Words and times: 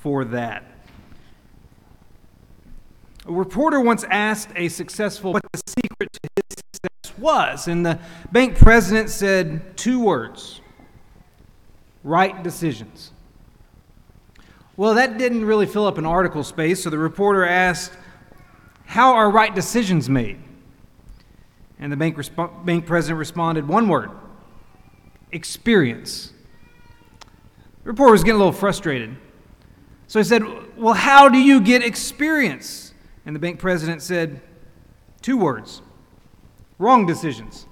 for 0.00 0.24
that. 0.26 0.64
A 3.26 3.32
reporter 3.32 3.80
once 3.80 4.04
asked 4.04 4.50
a 4.56 4.68
successful 4.68 5.34
what 5.34 5.42
the 5.52 5.60
secret 5.66 6.12
to 6.12 6.20
his 6.36 6.56
success 6.56 7.18
was, 7.18 7.68
and 7.68 7.84
the 7.84 7.98
bank 8.32 8.56
president 8.56 9.10
said 9.10 9.76
two 9.76 10.02
words 10.02 10.60
right 12.04 12.42
decisions. 12.42 13.12
Well, 14.76 14.94
that 14.94 15.18
didn't 15.18 15.44
really 15.44 15.66
fill 15.66 15.86
up 15.86 15.98
an 15.98 16.06
article 16.06 16.44
space, 16.44 16.82
so 16.82 16.90
the 16.90 16.98
reporter 16.98 17.44
asked, 17.44 17.92
How 18.86 19.14
are 19.14 19.30
right 19.30 19.54
decisions 19.54 20.08
made? 20.08 20.38
And 21.80 21.92
the 21.92 21.96
bank, 21.96 22.16
resp- 22.16 22.64
bank 22.64 22.86
president 22.86 23.18
responded, 23.18 23.66
One 23.66 23.88
word 23.88 24.10
experience. 25.32 26.32
The 27.82 27.90
reporter 27.90 28.12
was 28.12 28.22
getting 28.22 28.36
a 28.36 28.38
little 28.38 28.52
frustrated. 28.52 29.16
So 30.08 30.18
he 30.18 30.24
said, 30.24 30.42
Well, 30.76 30.94
how 30.94 31.28
do 31.28 31.38
you 31.38 31.60
get 31.60 31.84
experience? 31.84 32.92
And 33.24 33.36
the 33.36 33.40
bank 33.40 33.60
president 33.60 34.02
said, 34.02 34.40
Two 35.22 35.36
words 35.36 35.82
wrong 36.78 37.06
decisions. 37.06 37.66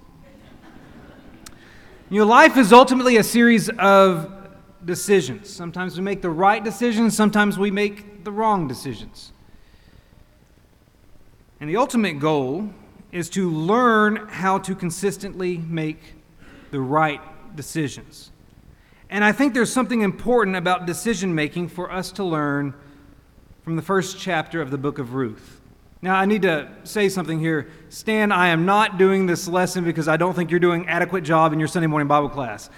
You 2.10 2.20
know, 2.20 2.26
life 2.26 2.56
is 2.56 2.72
ultimately 2.72 3.16
a 3.16 3.22
series 3.24 3.68
of 3.68 4.32
decisions. 4.84 5.48
Sometimes 5.48 5.96
we 5.96 6.02
make 6.02 6.22
the 6.22 6.30
right 6.30 6.62
decisions, 6.62 7.16
sometimes 7.16 7.58
we 7.58 7.70
make 7.70 8.22
the 8.22 8.30
wrong 8.30 8.68
decisions. 8.68 9.32
And 11.60 11.70
the 11.70 11.76
ultimate 11.76 12.20
goal 12.20 12.70
is 13.10 13.30
to 13.30 13.50
learn 13.50 14.28
how 14.28 14.58
to 14.58 14.74
consistently 14.74 15.58
make 15.58 16.14
the 16.70 16.80
right 16.80 17.20
decisions. 17.56 18.30
And 19.08 19.24
I 19.24 19.32
think 19.32 19.54
there's 19.54 19.72
something 19.72 20.00
important 20.00 20.56
about 20.56 20.86
decision 20.86 21.34
making 21.34 21.68
for 21.68 21.92
us 21.92 22.10
to 22.12 22.24
learn 22.24 22.74
from 23.62 23.76
the 23.76 23.82
first 23.82 24.18
chapter 24.18 24.60
of 24.60 24.70
the 24.70 24.78
book 24.78 24.98
of 24.98 25.14
Ruth. 25.14 25.60
Now, 26.02 26.16
I 26.16 26.24
need 26.24 26.42
to 26.42 26.68
say 26.84 27.08
something 27.08 27.38
here. 27.38 27.68
Stan, 27.88 28.30
I 28.30 28.48
am 28.48 28.66
not 28.66 28.98
doing 28.98 29.26
this 29.26 29.48
lesson 29.48 29.84
because 29.84 30.08
I 30.08 30.16
don't 30.16 30.34
think 30.34 30.50
you're 30.50 30.60
doing 30.60 30.88
adequate 30.88 31.22
job 31.22 31.52
in 31.52 31.58
your 31.58 31.68
Sunday 31.68 31.86
morning 31.86 32.06
Bible 32.06 32.28
class. 32.28 32.68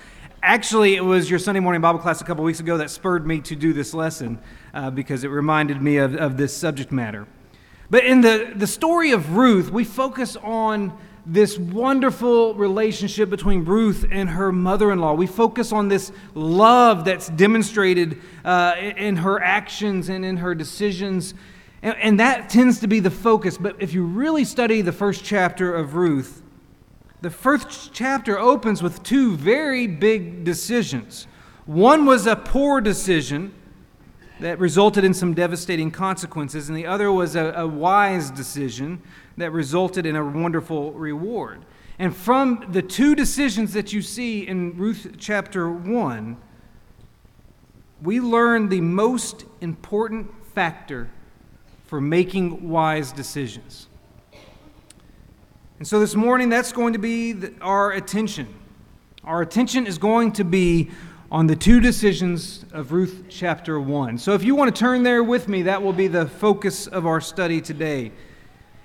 Actually, 0.42 0.94
it 0.94 1.04
was 1.04 1.28
your 1.28 1.38
Sunday 1.38 1.60
morning 1.60 1.80
Bible 1.80 1.98
class 1.98 2.20
a 2.20 2.24
couple 2.24 2.44
weeks 2.44 2.60
ago 2.60 2.76
that 2.76 2.90
spurred 2.90 3.26
me 3.26 3.40
to 3.40 3.56
do 3.56 3.72
this 3.72 3.92
lesson 3.92 4.38
uh, 4.72 4.90
because 4.90 5.24
it 5.24 5.28
reminded 5.28 5.82
me 5.82 5.96
of, 5.96 6.14
of 6.14 6.36
this 6.36 6.56
subject 6.56 6.92
matter. 6.92 7.26
But 7.90 8.04
in 8.04 8.20
the, 8.20 8.52
the 8.54 8.66
story 8.66 9.12
of 9.12 9.36
Ruth, 9.36 9.70
we 9.70 9.84
focus 9.84 10.36
on 10.36 10.96
this 11.30 11.58
wonderful 11.58 12.54
relationship 12.54 13.28
between 13.28 13.62
Ruth 13.66 14.06
and 14.10 14.30
her 14.30 14.50
mother 14.50 14.90
in 14.90 14.98
law. 14.98 15.12
We 15.12 15.26
focus 15.26 15.72
on 15.72 15.88
this 15.88 16.10
love 16.34 17.04
that's 17.04 17.28
demonstrated 17.28 18.18
uh, 18.46 18.74
in 18.78 19.16
her 19.16 19.38
actions 19.38 20.08
and 20.08 20.24
in 20.24 20.38
her 20.38 20.54
decisions. 20.54 21.34
And, 21.82 21.96
and 21.98 22.20
that 22.20 22.48
tends 22.48 22.80
to 22.80 22.86
be 22.86 23.00
the 23.00 23.10
focus. 23.10 23.58
But 23.58 23.76
if 23.78 23.92
you 23.92 24.04
really 24.04 24.46
study 24.46 24.80
the 24.80 24.92
first 24.92 25.22
chapter 25.22 25.74
of 25.74 25.94
Ruth, 25.94 26.42
the 27.20 27.30
first 27.30 27.92
chapter 27.92 28.38
opens 28.38 28.82
with 28.82 29.02
two 29.02 29.36
very 29.36 29.86
big 29.86 30.44
decisions. 30.44 31.26
One 31.66 32.06
was 32.06 32.26
a 32.26 32.36
poor 32.36 32.80
decision 32.80 33.52
that 34.40 34.58
resulted 34.58 35.04
in 35.04 35.12
some 35.12 35.34
devastating 35.34 35.90
consequences, 35.90 36.68
and 36.68 36.78
the 36.78 36.86
other 36.86 37.12
was 37.12 37.36
a, 37.36 37.52
a 37.54 37.66
wise 37.66 38.30
decision 38.30 39.02
that 39.38 39.52
resulted 39.52 40.06
in 40.06 40.16
a 40.16 40.24
wonderful 40.24 40.92
reward. 40.92 41.64
And 41.98 42.14
from 42.14 42.66
the 42.70 42.82
two 42.82 43.14
decisions 43.14 43.72
that 43.72 43.92
you 43.92 44.02
see 44.02 44.46
in 44.46 44.76
Ruth 44.76 45.14
chapter 45.18 45.68
1, 45.70 46.36
we 48.02 48.20
learn 48.20 48.68
the 48.68 48.80
most 48.80 49.44
important 49.60 50.30
factor 50.54 51.10
for 51.86 52.00
making 52.00 52.68
wise 52.68 53.10
decisions. 53.12 53.88
And 55.78 55.86
so 55.86 55.98
this 56.00 56.14
morning, 56.14 56.48
that's 56.48 56.72
going 56.72 56.92
to 56.92 56.98
be 56.98 57.34
our 57.60 57.92
attention. 57.92 58.54
Our 59.24 59.42
attention 59.42 59.86
is 59.86 59.98
going 59.98 60.32
to 60.32 60.44
be 60.44 60.90
on 61.30 61.46
the 61.46 61.56
two 61.56 61.80
decisions 61.80 62.64
of 62.72 62.92
Ruth 62.92 63.24
chapter 63.28 63.80
1. 63.80 64.18
So 64.18 64.32
if 64.32 64.42
you 64.42 64.54
want 64.54 64.74
to 64.74 64.78
turn 64.78 65.02
there 65.02 65.22
with 65.22 65.46
me, 65.46 65.62
that 65.62 65.82
will 65.82 65.92
be 65.92 66.08
the 66.08 66.26
focus 66.26 66.86
of 66.86 67.06
our 67.06 67.20
study 67.20 67.60
today. 67.60 68.12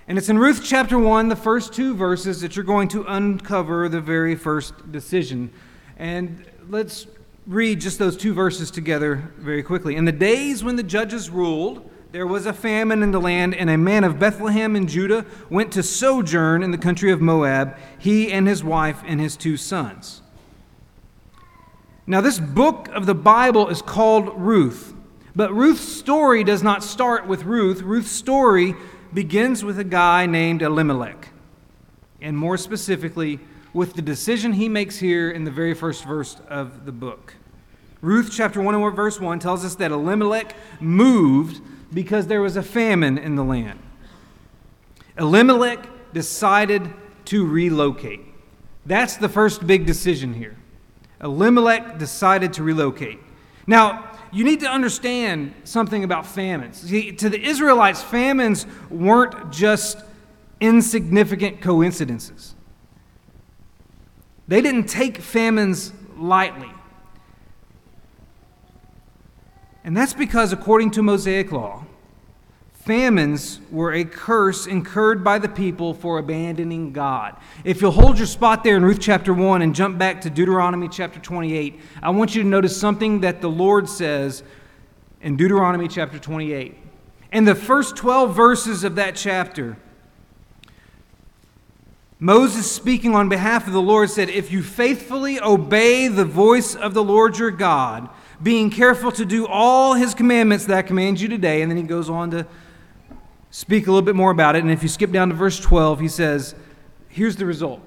And 0.05 0.17
it's 0.17 0.27
in 0.27 0.37
Ruth 0.37 0.61
chapter 0.65 0.99
1, 0.99 1.29
the 1.29 1.35
first 1.35 1.73
two 1.73 1.95
verses, 1.95 2.41
that 2.41 2.57
you're 2.57 2.65
going 2.65 2.89
to 2.89 3.05
uncover 3.05 3.87
the 3.87 4.01
very 4.01 4.35
first 4.35 4.91
decision. 4.91 5.49
And 5.95 6.45
let's 6.69 7.07
read 7.47 7.79
just 7.79 7.99
those 7.99 8.17
two 8.17 8.33
verses 8.33 8.69
together 8.69 9.31
very 9.37 9.63
quickly. 9.63 9.95
In 9.95 10.03
the 10.03 10.11
days 10.11 10.61
when 10.61 10.75
the 10.75 10.83
judges 10.83 11.29
ruled, 11.29 11.89
there 12.11 12.27
was 12.27 12.45
a 12.45 12.51
famine 12.51 13.01
in 13.01 13.11
the 13.11 13.21
land, 13.21 13.55
and 13.55 13.69
a 13.69 13.77
man 13.77 14.03
of 14.03 14.19
Bethlehem 14.19 14.75
in 14.75 14.87
Judah 14.87 15.25
went 15.49 15.71
to 15.71 15.81
sojourn 15.81 16.63
in 16.63 16.71
the 16.71 16.77
country 16.77 17.09
of 17.09 17.21
Moab, 17.21 17.77
he 17.97 18.29
and 18.29 18.45
his 18.45 18.61
wife 18.61 19.01
and 19.05 19.21
his 19.21 19.37
two 19.37 19.55
sons. 19.55 20.21
Now, 22.05 22.19
this 22.19 22.39
book 22.39 22.89
of 22.89 23.05
the 23.05 23.15
Bible 23.15 23.69
is 23.69 23.81
called 23.81 24.37
Ruth, 24.37 24.93
but 25.33 25.53
Ruth's 25.53 25.87
story 25.87 26.43
does 26.43 26.61
not 26.61 26.83
start 26.83 27.25
with 27.25 27.45
Ruth. 27.45 27.81
Ruth's 27.81 28.11
story 28.11 28.75
begins 29.13 29.63
with 29.63 29.79
a 29.79 29.83
guy 29.83 30.25
named 30.25 30.61
Elimelech, 30.61 31.29
and 32.21 32.37
more 32.37 32.57
specifically, 32.57 33.39
with 33.73 33.93
the 33.93 34.01
decision 34.01 34.53
he 34.53 34.69
makes 34.69 34.97
here 34.97 35.31
in 35.31 35.43
the 35.43 35.51
very 35.51 35.73
first 35.73 36.05
verse 36.05 36.37
of 36.47 36.85
the 36.85 36.91
book. 36.91 37.35
Ruth 38.01 38.29
chapter 38.31 38.61
1 38.61 38.75
and 38.75 38.95
verse 38.95 39.19
1 39.19 39.39
tells 39.39 39.63
us 39.63 39.75
that 39.75 39.91
Elimelech 39.91 40.55
moved 40.79 41.61
because 41.93 42.27
there 42.27 42.41
was 42.41 42.57
a 42.57 42.63
famine 42.63 43.17
in 43.17 43.35
the 43.35 43.43
land. 43.43 43.79
Elimelech 45.17 45.87
decided 46.13 46.91
to 47.25 47.45
relocate. 47.45 48.21
That's 48.85 49.17
the 49.17 49.29
first 49.29 49.65
big 49.65 49.85
decision 49.85 50.33
here. 50.33 50.57
Elimelech 51.21 51.97
decided 51.97 52.53
to 52.53 52.63
relocate. 52.63 53.19
Now, 53.65 54.11
you 54.33 54.43
need 54.43 54.61
to 54.61 54.67
understand 54.67 55.53
something 55.63 56.03
about 56.03 56.25
famines. 56.25 56.81
See, 56.81 57.11
to 57.11 57.29
the 57.29 57.41
Israelites, 57.41 58.01
famines 58.01 58.65
weren't 58.89 59.51
just 59.51 59.99
insignificant 60.59 61.61
coincidences. 61.61 62.55
They 64.47 64.61
didn't 64.61 64.85
take 64.85 65.17
famines 65.19 65.93
lightly. 66.17 66.71
And 69.83 69.95
that's 69.95 70.13
because, 70.13 70.51
according 70.51 70.91
to 70.91 71.03
Mosaic 71.03 71.51
law, 71.51 71.85
famines 72.85 73.61
were 73.71 73.93
a 73.93 74.03
curse 74.03 74.67
incurred 74.67 75.23
by 75.23 75.39
the 75.39 75.47
people 75.47 75.93
for 75.93 76.17
abandoning 76.17 76.91
God. 76.91 77.37
If 77.63 77.81
you'll 77.81 77.91
hold 77.91 78.17
your 78.17 78.27
spot 78.27 78.65
there 78.65 78.75
in 78.75 78.83
Ruth 78.83 78.99
chapter 78.99 79.33
1 79.33 79.61
and 79.61 79.73
jump 79.73 79.97
back 79.97 80.19
to 80.21 80.29
Deuteronomy 80.29 80.89
chapter 80.89 81.17
28, 81.17 81.79
I 82.01 82.09
want 82.09 82.35
you 82.35 82.43
to 82.43 82.47
notice 82.47 82.75
something 82.75 83.21
that 83.21 83.39
the 83.39 83.49
Lord 83.49 83.87
says 83.87 84.43
in 85.21 85.37
Deuteronomy 85.37 85.87
chapter 85.87 86.19
28. 86.19 86.75
In 87.31 87.45
the 87.45 87.55
first 87.55 87.95
12 87.95 88.35
verses 88.35 88.83
of 88.83 88.95
that 88.95 89.15
chapter, 89.15 89.77
Moses, 92.19 92.69
speaking 92.69 93.15
on 93.15 93.29
behalf 93.29 93.65
of 93.65 93.71
the 93.71 93.81
Lord, 93.81 94.09
said, 94.09 94.29
If 94.29 94.51
you 94.51 94.61
faithfully 94.61 95.39
obey 95.39 96.09
the 96.09 96.25
voice 96.25 96.75
of 96.75 96.93
the 96.93 97.03
Lord 97.03 97.37
your 97.37 97.51
God, 97.51 98.09
being 98.41 98.69
careful 98.69 99.11
to 99.13 99.23
do 99.23 99.47
all 99.47 99.93
his 99.93 100.13
commandments 100.13 100.65
that 100.65 100.77
I 100.77 100.81
command 100.81 101.21
you 101.21 101.29
today, 101.29 101.61
and 101.61 101.71
then 101.71 101.77
he 101.77 101.83
goes 101.83 102.09
on 102.09 102.31
to 102.31 102.45
speak 103.53 103.85
a 103.85 103.91
little 103.91 104.01
bit 104.01 104.15
more 104.15 104.31
about 104.31 104.55
it. 104.55 104.63
And 104.63 104.71
if 104.71 104.81
you 104.81 104.89
skip 104.89 105.11
down 105.11 105.29
to 105.29 105.35
verse 105.35 105.59
12, 105.59 105.99
he 105.99 106.07
says, 106.07 106.55
Here's 107.07 107.35
the 107.35 107.45
result 107.45 107.79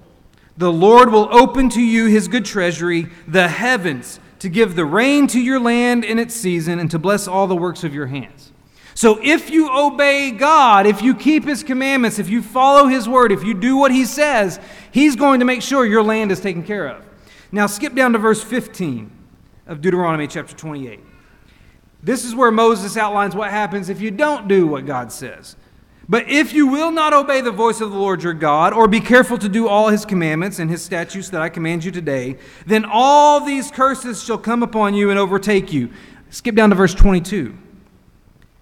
The 0.57 0.73
Lord 0.73 1.11
will 1.11 1.29
open 1.35 1.69
to 1.71 1.83
you 1.83 2.07
his 2.07 2.29
good 2.29 2.45
treasury, 2.45 3.09
the 3.27 3.49
heavens, 3.49 4.21
to 4.39 4.49
give 4.49 4.77
the 4.77 4.85
rain 4.85 5.27
to 5.29 5.41
your 5.41 5.61
land 5.61 6.05
in 6.05 6.19
its 6.19 6.35
season, 6.35 6.79
and 6.79 6.91
to 6.93 6.99
bless 6.99 7.27
all 7.27 7.47
the 7.47 7.57
works 7.57 7.85
of 7.85 7.93
your 7.93 8.07
hands. 8.07 8.53
So 8.95 9.19
if 9.23 9.51
you 9.51 9.69
obey 9.71 10.31
God, 10.31 10.87
if 10.87 11.03
you 11.03 11.15
keep 11.15 11.45
his 11.45 11.63
commandments, 11.63 12.19
if 12.19 12.31
you 12.31 12.41
follow 12.41 12.87
his 12.87 13.07
word, 13.07 13.31
if 13.31 13.45
you 13.45 13.53
do 13.53 13.77
what 13.77 13.91
he 13.91 14.07
says, 14.07 14.59
he's 14.91 15.17
going 15.17 15.41
to 15.41 15.45
make 15.45 15.61
sure 15.61 15.85
your 15.85 16.03
land 16.03 16.33
is 16.33 16.41
taken 16.41 16.63
care 16.63 16.87
of. 16.87 17.05
Now 17.53 17.67
skip 17.67 17.95
down 17.95 18.13
to 18.13 18.19
verse 18.19 18.43
15 18.43 19.11
of 19.67 19.83
Deuteronomy 19.83 20.27
chapter 20.29 20.55
28. 20.55 21.01
This 22.03 22.25
is 22.25 22.35
where 22.35 22.51
Moses 22.51 22.97
outlines 22.97 23.35
what 23.35 23.51
happens 23.51 23.89
if 23.89 24.01
you 24.01 24.11
don't 24.11 24.49
do 24.49 24.67
what 24.67 24.87
God 24.87 25.11
says. 25.11 25.57
But 26.09 26.29
if 26.29 26.53
you 26.53 26.69
will 26.69 26.93
not 26.93 27.13
obey 27.13 27.41
the 27.41 27.51
voice 27.51 27.81
of 27.81 27.91
the 27.91 27.99
Lord 27.99 28.23
your 28.23 28.33
God, 28.33 28.73
or 28.73 28.87
be 28.87 29.01
careful 29.01 29.39
to 29.39 29.49
do 29.49 29.67
all 29.67 29.89
his 29.89 30.05
commandments 30.05 30.61
and 30.61 30.71
his 30.71 30.83
statutes 30.83 31.31
that 31.31 31.43
I 31.43 31.49
command 31.49 31.85
you 31.85 31.91
today, 31.91 32.37
then 32.65 32.85
all 32.85 33.45
these 33.45 33.73
curses 33.73 34.23
shall 34.23 34.39
come 34.39 34.63
upon 34.63 34.95
you 34.95 35.11
and 35.11 35.19
overtake 35.19 35.73
you. 35.73 35.91
Skip 36.31 36.55
down 36.55 36.71
to 36.71 36.77
verse 36.77 36.95
22 36.95 37.57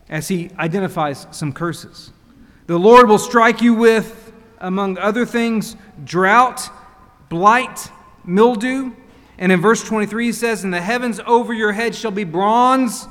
as 0.09 0.29
he 0.29 0.51
identifies 0.59 1.27
some 1.33 1.53
curses. 1.53 2.13
The 2.67 2.79
Lord 2.79 3.09
will 3.09 3.19
strike 3.19 3.61
you 3.61 3.75
with, 3.75 4.33
among 4.59 4.97
other 4.97 5.27
things, 5.27 5.77
drought, 6.03 6.71
blight, 7.29 7.91
mildew. 8.25 8.93
And 9.37 9.53
in 9.53 9.61
verse 9.61 9.85
23, 9.85 10.27
he 10.27 10.33
says, 10.33 10.65
And 10.65 10.73
the 10.73 10.81
heavens 10.81 11.21
over 11.27 11.53
your 11.53 11.73
head 11.73 11.95
shall 11.95 12.11
be 12.11 12.25
bronze 12.25 13.07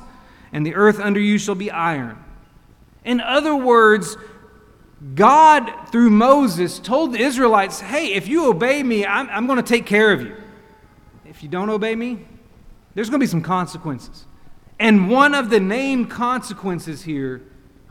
and 0.54 0.66
the 0.66 0.76
earth 0.76 1.00
under 1.00 1.20
you 1.20 1.38
shall 1.38 1.56
be 1.56 1.70
iron. 1.70 2.24
In 3.04 3.20
other 3.20 3.56
words, 3.56 4.16
God, 5.16 5.70
through 5.92 6.12
Moses, 6.12 6.80
told 6.80 7.12
the 7.12 7.20
Israelites, 7.20 7.82
hey, 7.82 8.14
if 8.14 8.28
you 8.28 8.50
obey 8.50 8.82
me, 8.84 9.06
I'm, 9.06 9.30
I'm 9.30 9.48
going 9.48 9.58
to 9.58 9.68
take 9.68 9.86
care 9.86 10.14
of 10.14 10.22
you. 10.22 10.38
If 11.26 11.44
you 11.44 11.50
don't 11.50 11.70
obey 11.70 11.96
me, 11.96 12.26
there's 12.94 13.10
going 13.10 13.20
to 13.20 13.24
be 13.24 13.30
some 13.30 13.42
consequences. 13.42 14.26
And 14.80 15.10
one 15.10 15.34
of 15.34 15.50
the 15.50 15.60
named 15.60 16.10
consequences 16.10 17.04
here 17.04 17.42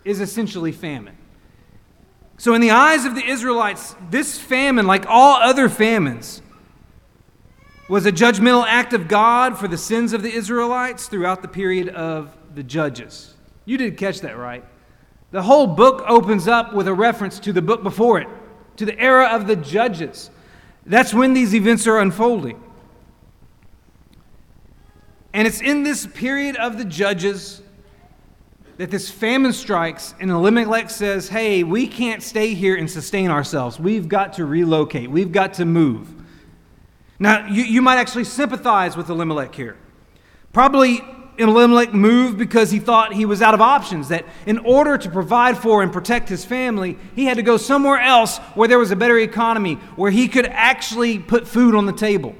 is 0.04 0.20
essentially 0.20 0.72
famine. 0.72 1.18
So, 2.38 2.54
in 2.54 2.60
the 2.60 2.70
eyes 2.70 3.04
of 3.04 3.14
the 3.14 3.24
Israelites, 3.24 3.94
this 4.10 4.38
famine, 4.38 4.86
like 4.86 5.06
all 5.06 5.36
other 5.36 5.68
famines, 5.68 6.42
was 7.88 8.06
a 8.06 8.12
judgmental 8.12 8.64
act 8.66 8.94
of 8.94 9.06
God 9.06 9.58
for 9.58 9.68
the 9.68 9.76
sins 9.76 10.12
of 10.12 10.22
the 10.22 10.32
Israelites 10.32 11.08
throughout 11.08 11.42
the 11.42 11.48
period 11.48 11.88
of 11.90 12.36
the 12.54 12.62
Judges. 12.62 13.34
You 13.64 13.78
did 13.78 13.96
catch 13.96 14.20
that, 14.20 14.36
right? 14.36 14.64
The 15.30 15.42
whole 15.42 15.66
book 15.66 16.04
opens 16.06 16.48
up 16.48 16.74
with 16.74 16.88
a 16.88 16.94
reference 16.94 17.38
to 17.40 17.52
the 17.52 17.62
book 17.62 17.82
before 17.82 18.20
it, 18.20 18.28
to 18.76 18.84
the 18.84 18.98
era 18.98 19.28
of 19.32 19.46
the 19.46 19.56
Judges. 19.56 20.30
That's 20.84 21.14
when 21.14 21.32
these 21.32 21.54
events 21.54 21.86
are 21.86 21.98
unfolding. 21.98 22.62
And 25.32 25.48
it's 25.48 25.60
in 25.60 25.82
this 25.82 26.06
period 26.06 26.56
of 26.56 26.76
the 26.76 26.84
judges 26.84 27.62
that 28.76 28.90
this 28.90 29.10
famine 29.10 29.52
strikes, 29.52 30.14
and 30.20 30.30
Elimelech 30.30 30.90
says, 30.90 31.28
Hey, 31.28 31.62
we 31.62 31.86
can't 31.86 32.22
stay 32.22 32.54
here 32.54 32.76
and 32.76 32.90
sustain 32.90 33.30
ourselves. 33.30 33.78
We've 33.78 34.08
got 34.08 34.34
to 34.34 34.44
relocate, 34.44 35.10
we've 35.10 35.32
got 35.32 35.54
to 35.54 35.64
move. 35.64 36.12
Now, 37.18 37.46
you, 37.46 37.62
you 37.62 37.82
might 37.82 37.98
actually 37.98 38.24
sympathize 38.24 38.96
with 38.96 39.08
Elimelech 39.08 39.54
here. 39.54 39.76
Probably 40.52 41.00
Elimelech 41.38 41.94
moved 41.94 42.38
because 42.38 42.70
he 42.70 42.78
thought 42.78 43.12
he 43.12 43.24
was 43.24 43.40
out 43.40 43.54
of 43.54 43.60
options, 43.60 44.08
that 44.08 44.24
in 44.46 44.58
order 44.58 44.98
to 44.98 45.10
provide 45.10 45.56
for 45.56 45.82
and 45.82 45.92
protect 45.92 46.28
his 46.28 46.44
family, 46.44 46.98
he 47.16 47.24
had 47.24 47.36
to 47.36 47.42
go 47.42 47.56
somewhere 47.56 47.98
else 47.98 48.38
where 48.54 48.68
there 48.68 48.78
was 48.78 48.90
a 48.90 48.96
better 48.96 49.18
economy, 49.18 49.74
where 49.96 50.10
he 50.10 50.28
could 50.28 50.46
actually 50.46 51.18
put 51.18 51.48
food 51.48 51.74
on 51.74 51.86
the 51.86 51.92
table. 51.92 52.34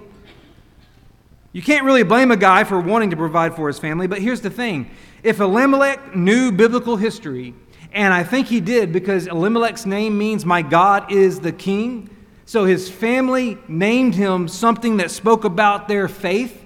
You 1.52 1.62
can't 1.62 1.84
really 1.84 2.02
blame 2.02 2.30
a 2.30 2.36
guy 2.36 2.64
for 2.64 2.80
wanting 2.80 3.10
to 3.10 3.16
provide 3.16 3.54
for 3.54 3.66
his 3.66 3.78
family, 3.78 4.06
but 4.06 4.20
here's 4.20 4.40
the 4.40 4.50
thing. 4.50 4.90
If 5.22 5.40
Elimelech 5.40 6.16
knew 6.16 6.50
biblical 6.50 6.96
history, 6.96 7.54
and 7.92 8.14
I 8.14 8.24
think 8.24 8.46
he 8.46 8.60
did 8.60 8.92
because 8.92 9.26
Elimelech's 9.26 9.84
name 9.84 10.16
means 10.16 10.46
my 10.46 10.62
God 10.62 11.12
is 11.12 11.40
the 11.40 11.52
king, 11.52 12.08
so 12.46 12.64
his 12.64 12.90
family 12.90 13.58
named 13.68 14.14
him 14.14 14.48
something 14.48 14.96
that 14.96 15.10
spoke 15.10 15.44
about 15.44 15.88
their 15.88 16.08
faith. 16.08 16.61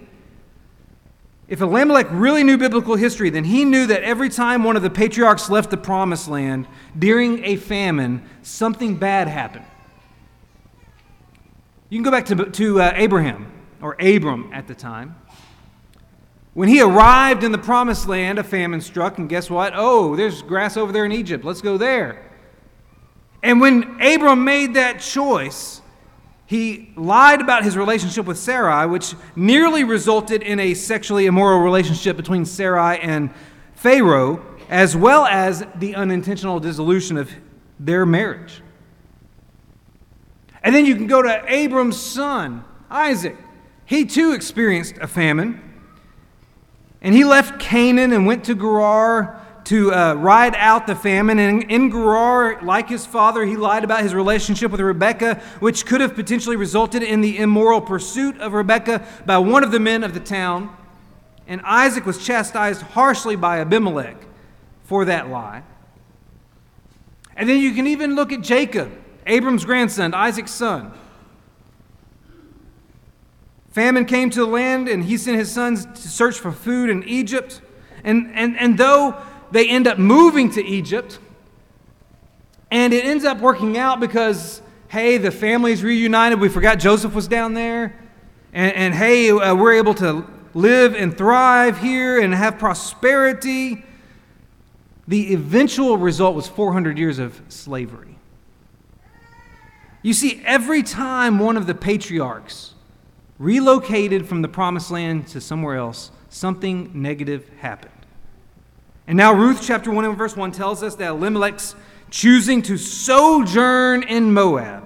If 1.48 1.60
Elimelech 1.60 2.08
really 2.10 2.42
knew 2.42 2.58
biblical 2.58 2.96
history, 2.96 3.30
then 3.30 3.44
he 3.44 3.64
knew 3.64 3.86
that 3.86 4.02
every 4.02 4.28
time 4.28 4.64
one 4.64 4.76
of 4.76 4.82
the 4.82 4.90
patriarchs 4.90 5.48
left 5.48 5.70
the 5.70 5.76
promised 5.76 6.28
land 6.28 6.66
during 6.98 7.44
a 7.44 7.56
famine, 7.56 8.28
something 8.42 8.96
bad 8.96 9.28
happened. 9.28 9.64
You 11.88 11.98
can 11.98 12.04
go 12.04 12.10
back 12.10 12.26
to, 12.26 12.50
to 12.50 12.80
uh, 12.80 12.92
Abraham 12.96 13.52
or 13.80 13.94
Abram 14.00 14.50
at 14.52 14.66
the 14.66 14.74
time. 14.74 15.14
When 16.54 16.68
he 16.68 16.80
arrived 16.80 17.44
in 17.44 17.52
the 17.52 17.58
promised 17.58 18.08
land, 18.08 18.40
a 18.40 18.44
famine 18.44 18.80
struck, 18.80 19.18
and 19.18 19.28
guess 19.28 19.48
what? 19.48 19.72
Oh, 19.76 20.16
there's 20.16 20.42
grass 20.42 20.76
over 20.76 20.90
there 20.90 21.04
in 21.04 21.12
Egypt. 21.12 21.44
Let's 21.44 21.60
go 21.60 21.76
there. 21.78 22.28
And 23.42 23.60
when 23.60 24.00
Abram 24.00 24.42
made 24.42 24.74
that 24.74 24.98
choice, 24.98 25.80
he 26.46 26.92
lied 26.96 27.40
about 27.40 27.64
his 27.64 27.76
relationship 27.76 28.24
with 28.24 28.38
Sarai, 28.38 28.86
which 28.86 29.14
nearly 29.34 29.82
resulted 29.82 30.42
in 30.42 30.60
a 30.60 30.74
sexually 30.74 31.26
immoral 31.26 31.60
relationship 31.60 32.16
between 32.16 32.44
Sarai 32.44 32.98
and 33.00 33.34
Pharaoh, 33.74 34.44
as 34.68 34.96
well 34.96 35.26
as 35.26 35.64
the 35.74 35.96
unintentional 35.96 36.60
dissolution 36.60 37.16
of 37.16 37.30
their 37.80 38.06
marriage. 38.06 38.62
And 40.62 40.74
then 40.74 40.86
you 40.86 40.94
can 40.96 41.06
go 41.06 41.20
to 41.22 41.44
Abram's 41.46 42.00
son, 42.00 42.64
Isaac. 42.90 43.36
He 43.84 44.04
too 44.04 44.32
experienced 44.32 44.98
a 45.00 45.06
famine. 45.06 45.62
And 47.00 47.14
he 47.14 47.24
left 47.24 47.60
Canaan 47.60 48.12
and 48.12 48.26
went 48.26 48.44
to 48.44 48.54
Gerar 48.54 49.45
to 49.66 49.92
uh, 49.92 50.14
ride 50.14 50.54
out 50.54 50.86
the 50.86 50.94
famine. 50.94 51.38
And 51.38 51.64
in 51.64 51.90
Gerar, 51.90 52.62
like 52.62 52.88
his 52.88 53.04
father, 53.04 53.44
he 53.44 53.56
lied 53.56 53.82
about 53.82 54.02
his 54.02 54.14
relationship 54.14 54.70
with 54.70 54.80
Rebekah, 54.80 55.42
which 55.58 55.86
could 55.86 56.00
have 56.00 56.14
potentially 56.14 56.56
resulted 56.56 57.02
in 57.02 57.20
the 57.20 57.38
immoral 57.38 57.80
pursuit 57.80 58.38
of 58.38 58.52
Rebekah 58.52 59.04
by 59.26 59.38
one 59.38 59.64
of 59.64 59.72
the 59.72 59.80
men 59.80 60.04
of 60.04 60.14
the 60.14 60.20
town. 60.20 60.74
And 61.48 61.60
Isaac 61.62 62.06
was 62.06 62.24
chastised 62.24 62.82
harshly 62.82 63.34
by 63.34 63.60
Abimelech 63.60 64.16
for 64.84 65.04
that 65.04 65.28
lie. 65.28 65.62
And 67.36 67.48
then 67.48 67.60
you 67.60 67.74
can 67.74 67.88
even 67.88 68.14
look 68.14 68.32
at 68.32 68.42
Jacob, 68.42 68.92
Abram's 69.26 69.64
grandson, 69.64 70.14
Isaac's 70.14 70.52
son. 70.52 70.92
Famine 73.72 74.06
came 74.06 74.30
to 74.30 74.40
the 74.40 74.46
land, 74.46 74.88
and 74.88 75.04
he 75.04 75.16
sent 75.16 75.36
his 75.36 75.52
sons 75.52 75.84
to 75.84 76.08
search 76.08 76.38
for 76.38 76.52
food 76.52 76.88
in 76.88 77.02
Egypt. 77.02 77.60
And, 78.04 78.30
and, 78.34 78.56
and 78.56 78.78
though 78.78 79.20
they 79.50 79.68
end 79.68 79.86
up 79.86 79.98
moving 79.98 80.50
to 80.50 80.64
Egypt, 80.64 81.18
and 82.70 82.92
it 82.92 83.04
ends 83.04 83.24
up 83.24 83.38
working 83.38 83.78
out 83.78 84.00
because, 84.00 84.60
hey, 84.88 85.18
the 85.18 85.30
family's 85.30 85.82
reunited. 85.82 86.40
We 86.40 86.48
forgot 86.48 86.78
Joseph 86.78 87.14
was 87.14 87.28
down 87.28 87.54
there. 87.54 87.96
And, 88.52 88.72
and 88.74 88.94
hey, 88.94 89.30
uh, 89.30 89.54
we're 89.54 89.74
able 89.74 89.94
to 89.94 90.26
live 90.54 90.94
and 90.94 91.16
thrive 91.16 91.78
here 91.78 92.20
and 92.20 92.34
have 92.34 92.58
prosperity. 92.58 93.84
The 95.06 95.34
eventual 95.34 95.98
result 95.98 96.34
was 96.34 96.48
400 96.48 96.98
years 96.98 97.18
of 97.18 97.40
slavery. 97.48 98.18
You 100.02 100.12
see, 100.12 100.40
every 100.44 100.82
time 100.82 101.38
one 101.38 101.56
of 101.56 101.66
the 101.66 101.74
patriarchs 101.74 102.74
relocated 103.38 104.26
from 104.26 104.42
the 104.42 104.48
promised 104.48 104.90
land 104.90 105.26
to 105.28 105.40
somewhere 105.40 105.76
else, 105.76 106.10
something 106.30 106.90
negative 106.94 107.48
happened. 107.58 107.95
And 109.06 109.16
now, 109.16 109.32
Ruth 109.32 109.60
chapter 109.62 109.90
1 109.90 110.04
and 110.04 110.16
verse 110.16 110.36
1 110.36 110.52
tells 110.52 110.82
us 110.82 110.96
that 110.96 111.10
Elimelech's 111.10 111.76
choosing 112.10 112.62
to 112.62 112.76
sojourn 112.76 114.02
in 114.02 114.32
Moab. 114.32 114.84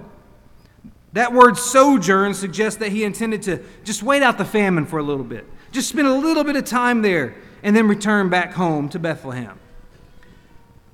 That 1.13 1.33
word 1.33 1.57
sojourn 1.57 2.33
suggests 2.33 2.79
that 2.79 2.91
he 2.91 3.03
intended 3.03 3.41
to 3.43 3.63
just 3.83 4.03
wait 4.03 4.23
out 4.23 4.37
the 4.37 4.45
famine 4.45 4.85
for 4.85 4.99
a 4.99 5.03
little 5.03 5.23
bit, 5.23 5.45
just 5.71 5.89
spend 5.89 6.07
a 6.07 6.13
little 6.13 6.43
bit 6.43 6.55
of 6.55 6.65
time 6.65 7.01
there, 7.01 7.35
and 7.63 7.75
then 7.75 7.87
return 7.87 8.29
back 8.29 8.53
home 8.53 8.89
to 8.89 8.99
Bethlehem. 8.99 9.59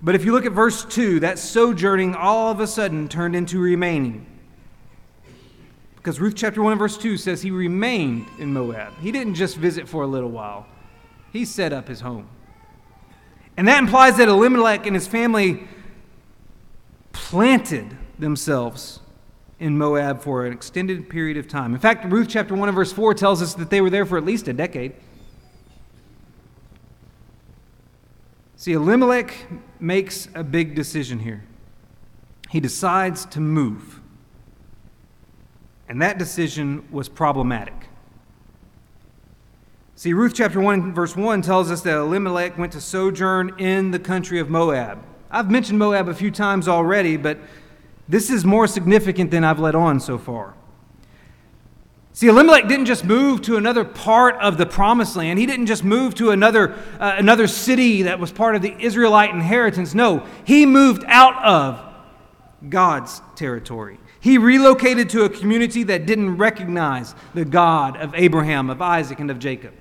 But 0.02 0.16
if 0.16 0.26
you 0.26 0.32
look 0.32 0.46
at 0.46 0.52
verse 0.52 0.86
2, 0.86 1.20
that 1.22 1.40
sojourning 1.40 2.16
all 2.16 2.52
of 2.52 2.60
a 2.60 2.68
sudden 2.68 3.08
turned 3.08 3.36
into 3.36 3.60
remaining. 3.60 4.26
Because 5.96 6.20
Ruth 6.20 6.36
chapter 6.36 6.64
1 6.64 6.74
and 6.74 6.80
verse 6.80 6.98
2 6.98 7.18
says 7.18 7.42
he 7.42 7.52
remained 7.52 8.28
in 8.40 8.54
Moab. 8.54 8.94
He 9.00 9.12
didn't 9.12 9.36
just 9.36 9.58
visit 9.58 9.88
for 9.88 10.04
a 10.04 10.08
little 10.08 10.32
while, 10.32 10.66
he 11.34 11.46
set 11.46 11.74
up 11.74 11.88
his 11.88 12.02
home. 12.02 12.30
And 13.58 13.68
that 13.68 13.80
implies 13.80 14.18
that 14.18 14.28
Elimelech 14.28 14.86
and 14.86 14.96
his 14.96 15.08
family 15.08 15.68
planted 17.12 17.98
themselves 18.20 19.00
in 19.60 19.78
Moab 19.78 20.22
for 20.22 20.46
an 20.46 20.54
extended 20.54 21.10
period 21.10 21.38
of 21.38 21.48
time. 21.48 21.74
In 21.74 21.80
fact, 21.80 22.06
Ruth 22.06 22.28
chapter 22.30 22.54
1 22.54 22.70
and 22.70 22.76
verse 22.76 22.94
4 22.94 23.16
tells 23.16 23.42
us 23.42 23.56
that 23.56 23.72
they 23.72 23.82
were 23.82 23.90
there 23.90 24.06
for 24.06 24.18
at 24.18 24.24
least 24.24 24.48
a 24.48 24.54
decade. 24.54 24.94
See, 28.56 28.74
Elimelech 28.74 29.34
makes 29.80 30.30
a 30.36 30.44
big 30.44 30.76
decision 30.76 31.20
here. 31.20 31.44
He 32.50 32.60
decides 32.60 33.26
to 33.28 33.40
move. 33.40 34.02
And 35.90 36.02
that 36.02 36.18
decision 36.18 36.88
was 36.92 37.10
problematic. 37.10 37.87
See, 39.98 40.14
Ruth 40.14 40.36
chapter 40.36 40.62
1, 40.62 40.94
verse 40.94 41.16
1 41.16 41.42
tells 41.42 41.72
us 41.72 41.82
that 41.82 41.98
Elimelech 41.98 42.56
went 42.56 42.72
to 42.74 42.80
sojourn 42.80 43.56
in 43.58 43.90
the 43.90 43.98
country 43.98 44.40
of 44.40 44.48
Moab. 44.48 45.04
I've 45.32 45.50
mentioned 45.50 45.80
Moab 45.80 46.08
a 46.08 46.14
few 46.14 46.30
times 46.30 46.68
already, 46.68 47.18
but 47.18 47.40
this 48.08 48.30
is 48.30 48.46
more 48.46 48.68
significant 48.68 49.32
than 49.32 49.44
I've 49.44 49.58
let 49.58 49.74
on 49.74 50.00
so 50.00 50.20
far. 50.20 50.54
See, 52.14 52.28
Elimelech 52.28 52.68
didn't 52.68 52.86
just 52.86 53.06
move 53.06 53.42
to 53.42 53.58
another 53.58 53.84
part 53.84 54.36
of 54.36 54.60
the 54.60 54.68
promised 54.68 55.16
land. 55.16 55.40
He 55.40 55.48
didn't 55.48 55.66
just 55.66 55.84
move 55.84 56.14
to 56.16 56.30
another, 56.30 56.74
uh, 57.00 57.16
another 57.18 57.48
city 57.48 58.04
that 58.04 58.20
was 58.20 58.32
part 58.32 58.56
of 58.56 58.62
the 58.62 58.76
Israelite 58.80 59.32
inheritance. 59.32 59.96
No, 59.96 60.28
he 60.46 60.68
moved 60.68 61.06
out 61.08 61.44
of 61.44 61.84
God's 62.70 63.20
territory. 63.36 63.98
He 64.20 64.38
relocated 64.38 65.10
to 65.10 65.24
a 65.24 65.30
community 65.30 65.82
that 65.86 66.06
didn't 66.06 66.38
recognize 66.38 67.16
the 67.34 67.46
God 67.46 67.98
of 67.98 68.14
Abraham, 68.14 68.70
of 68.70 68.80
Isaac, 68.80 69.20
and 69.20 69.32
of 69.32 69.40
Jacob. 69.40 69.74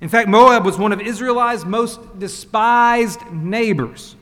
In 0.00 0.08
fact, 0.08 0.28
Moab 0.28 0.64
was 0.64 0.78
one 0.78 0.92
of 0.92 1.00
Israel's 1.00 1.64
most 1.64 2.18
despised 2.18 3.20
neighbors 3.32 4.14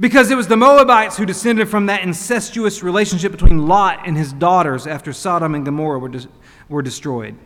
because 0.00 0.30
it 0.30 0.34
was 0.34 0.48
the 0.48 0.56
Moabites 0.56 1.16
who 1.16 1.24
descended 1.24 1.68
from 1.68 1.86
that 1.86 2.02
incestuous 2.02 2.82
relationship 2.82 3.30
between 3.30 3.68
Lot 3.68 4.00
and 4.04 4.16
his 4.16 4.32
daughters 4.32 4.86
after 4.86 5.12
Sodom 5.12 5.54
and 5.54 5.64
Gomorrah 5.64 6.00
were, 6.00 6.10
were 6.68 6.82
destroyed. 6.82 7.36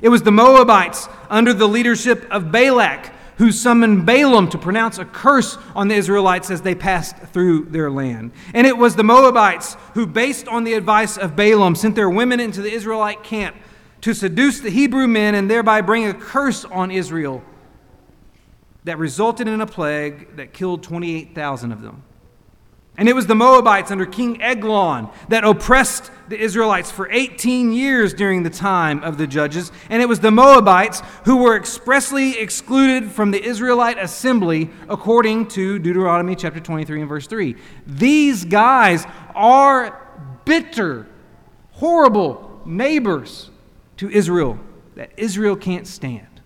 It 0.00 0.10
was 0.10 0.22
the 0.22 0.30
Moabites 0.30 1.08
under 1.28 1.52
the 1.52 1.66
leadership 1.66 2.26
of 2.30 2.52
Balak 2.52 3.12
who 3.38 3.52
summoned 3.52 4.06
Balaam 4.06 4.48
to 4.48 4.58
pronounce 4.58 4.98
a 4.98 5.04
curse 5.04 5.58
on 5.74 5.88
the 5.88 5.94
Israelites 5.94 6.50
as 6.50 6.62
they 6.62 6.74
passed 6.74 7.16
through 7.16 7.66
their 7.66 7.90
land. 7.90 8.30
And 8.54 8.66
it 8.66 8.78
was 8.78 8.96
the 8.96 9.04
Moabites 9.04 9.76
who, 9.94 10.06
based 10.06 10.48
on 10.48 10.64
the 10.64 10.74
advice 10.74 11.18
of 11.18 11.36
Balaam, 11.36 11.74
sent 11.74 11.96
their 11.96 12.08
women 12.08 12.40
into 12.40 12.62
the 12.62 12.72
Israelite 12.72 13.22
camp 13.22 13.56
to 14.06 14.14
seduce 14.14 14.60
the 14.60 14.70
Hebrew 14.70 15.08
men 15.08 15.34
and 15.34 15.50
thereby 15.50 15.80
bring 15.80 16.06
a 16.06 16.14
curse 16.14 16.64
on 16.64 16.92
Israel 16.92 17.42
that 18.84 18.98
resulted 18.98 19.48
in 19.48 19.60
a 19.60 19.66
plague 19.66 20.36
that 20.36 20.52
killed 20.52 20.84
28,000 20.84 21.72
of 21.72 21.82
them. 21.82 22.04
And 22.96 23.08
it 23.08 23.16
was 23.16 23.26
the 23.26 23.34
Moabites 23.34 23.90
under 23.90 24.06
King 24.06 24.40
Eglon 24.40 25.08
that 25.28 25.42
oppressed 25.42 26.12
the 26.28 26.38
Israelites 26.38 26.88
for 26.88 27.10
18 27.10 27.72
years 27.72 28.14
during 28.14 28.44
the 28.44 28.50
time 28.50 29.02
of 29.02 29.18
the 29.18 29.26
judges. 29.26 29.72
And 29.90 30.00
it 30.00 30.08
was 30.08 30.20
the 30.20 30.30
Moabites 30.30 31.02
who 31.24 31.38
were 31.38 31.56
expressly 31.56 32.38
excluded 32.38 33.10
from 33.10 33.32
the 33.32 33.42
Israelite 33.42 33.98
assembly 33.98 34.70
according 34.88 35.48
to 35.48 35.80
Deuteronomy 35.80 36.36
chapter 36.36 36.60
23 36.60 37.00
and 37.00 37.08
verse 37.08 37.26
3. 37.26 37.56
These 37.88 38.44
guys 38.44 39.04
are 39.34 40.00
bitter, 40.44 41.08
horrible 41.72 42.62
neighbors 42.64 43.50
to 43.96 44.10
Israel 44.10 44.58
that 44.94 45.10
Israel 45.16 45.56
can't 45.56 45.86
stand. 45.86 46.40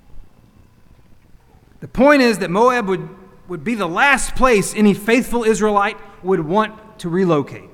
The 1.81 1.89
point 1.89 2.23
is 2.23 2.39
that 2.39 2.51
Moab 2.51 2.89
would, 2.89 3.09
would 3.49 3.65
be 3.65 3.75
the 3.75 3.89
last 3.89 4.35
place 4.35 4.75
any 4.75 4.93
faithful 4.93 5.45
Israelite 5.45 5.97
would 6.23 6.41
want 6.41 6.99
to 7.01 7.09
relocate. 7.09 7.71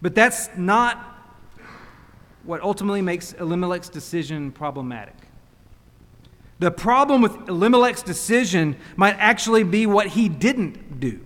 But 0.00 0.14
that's 0.14 0.48
not 0.56 1.06
what 2.44 2.62
ultimately 2.62 3.02
makes 3.02 3.32
Elimelech's 3.34 3.90
decision 3.90 4.50
problematic. 4.50 5.14
The 6.58 6.70
problem 6.70 7.20
with 7.22 7.48
Elimelech's 7.48 8.02
decision 8.02 8.76
might 8.96 9.16
actually 9.18 9.64
be 9.64 9.86
what 9.86 10.08
he 10.08 10.28
didn't 10.28 11.00
do. 11.00 11.20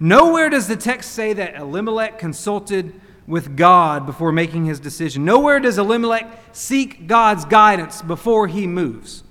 Nowhere 0.00 0.50
does 0.50 0.66
the 0.66 0.76
text 0.76 1.12
say 1.12 1.32
that 1.32 1.54
Elimelech 1.54 2.18
consulted 2.18 3.00
with 3.26 3.56
God 3.56 4.06
before 4.06 4.32
making 4.32 4.64
his 4.64 4.80
decision. 4.80 5.24
Nowhere 5.24 5.60
does 5.60 5.78
Elimelech 5.78 6.26
seek 6.52 7.06
God's 7.06 7.44
guidance 7.44 8.02
before 8.02 8.48
he 8.48 8.66
moves. 8.66 9.22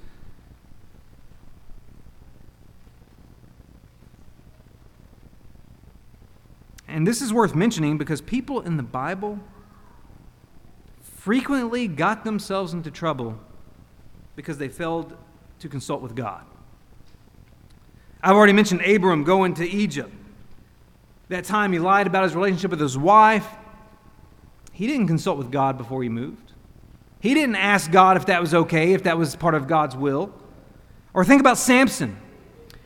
And 6.88 7.07
this 7.07 7.21
is 7.21 7.31
worth 7.31 7.55
mentioning 7.55 7.98
because 7.98 8.21
people 8.21 8.60
in 8.62 8.75
the 8.75 8.83
Bible 8.83 9.39
frequently 11.01 11.88
got 11.88 12.24
themselves 12.24 12.74
into 12.74 12.91
trouble 12.91 13.39
because 14.36 14.57
they 14.57 14.67
failed 14.67 15.15
to 15.60 15.69
consult 15.69 16.01
with 16.01 16.15
God. 16.15 16.43
I've 18.24 18.36
already 18.36 18.53
mentioned 18.53 18.81
Abram 18.81 19.24
going 19.24 19.53
to 19.55 19.67
Egypt. 19.67 20.12
That 21.29 21.45
time 21.45 21.71
he 21.71 21.79
lied 21.79 22.07
about 22.07 22.24
his 22.24 22.36
relationship 22.36 22.71
with 22.71 22.81
his 22.81 22.98
wife. 22.98 23.48
He 24.71 24.87
didn't 24.87 25.07
consult 25.07 25.37
with 25.37 25.51
God 25.51 25.77
before 25.77 26.01
he 26.03 26.09
moved. 26.09 26.53
He 27.19 27.33
didn't 27.33 27.55
ask 27.55 27.91
God 27.91 28.17
if 28.17 28.25
that 28.25 28.41
was 28.41 28.53
okay, 28.53 28.93
if 28.93 29.03
that 29.03 29.17
was 29.17 29.35
part 29.35 29.53
of 29.53 29.67
God's 29.67 29.95
will. 29.95 30.33
Or 31.13 31.23
think 31.23 31.39
about 31.39 31.57
Samson. 31.57 32.17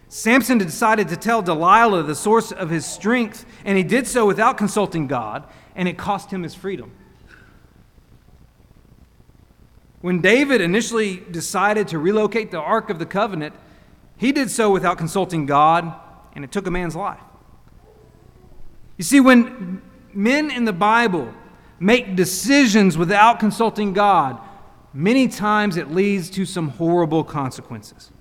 Samson 0.10 0.58
decided 0.58 1.08
to 1.10 1.18
tell 1.18 1.42
Delilah 1.42 2.04
the 2.04 2.15
source 2.15 2.51
of 2.51 2.70
his 2.70 2.86
strength, 2.86 3.46
and 3.63 3.77
he 3.77 3.84
did 3.84 4.08
so 4.08 4.25
without 4.25 4.58
consulting 4.58 5.08
God, 5.08 5.46
and 5.75 5.88
it 5.88 5.98
cost 5.98 6.32
him 6.32 6.44
his 6.44 6.56
freedom. 6.56 6.92
When 10.01 10.22
David 10.22 10.62
initially 10.62 11.18
decided 11.32 11.88
to 11.89 12.00
relocate 12.00 12.51
the 12.51 12.60
Ark 12.60 12.89
of 12.89 13.00
the 13.00 13.06
Covenant, 13.06 13.56
he 14.18 14.32
did 14.32 14.51
so 14.51 14.70
without 14.70 14.98
consulting 14.98 15.46
God, 15.46 15.94
and 16.36 16.44
it 16.44 16.51
took 16.51 16.68
a 16.68 16.72
man's 16.72 16.96
life. 16.96 17.20
You 18.98 19.04
see, 19.04 19.20
when 19.20 19.82
men 20.13 20.51
in 20.51 20.65
the 20.65 20.74
Bible 20.74 21.34
make 21.79 22.15
decisions 22.15 22.98
without 22.98 23.39
consulting 23.39 23.94
God, 23.94 24.39
many 24.94 25.27
times 25.27 25.77
it 25.77 25.91
leads 25.91 26.29
to 26.32 26.46
some 26.46 26.70
horrible 26.70 27.24
consequences. 27.24 28.12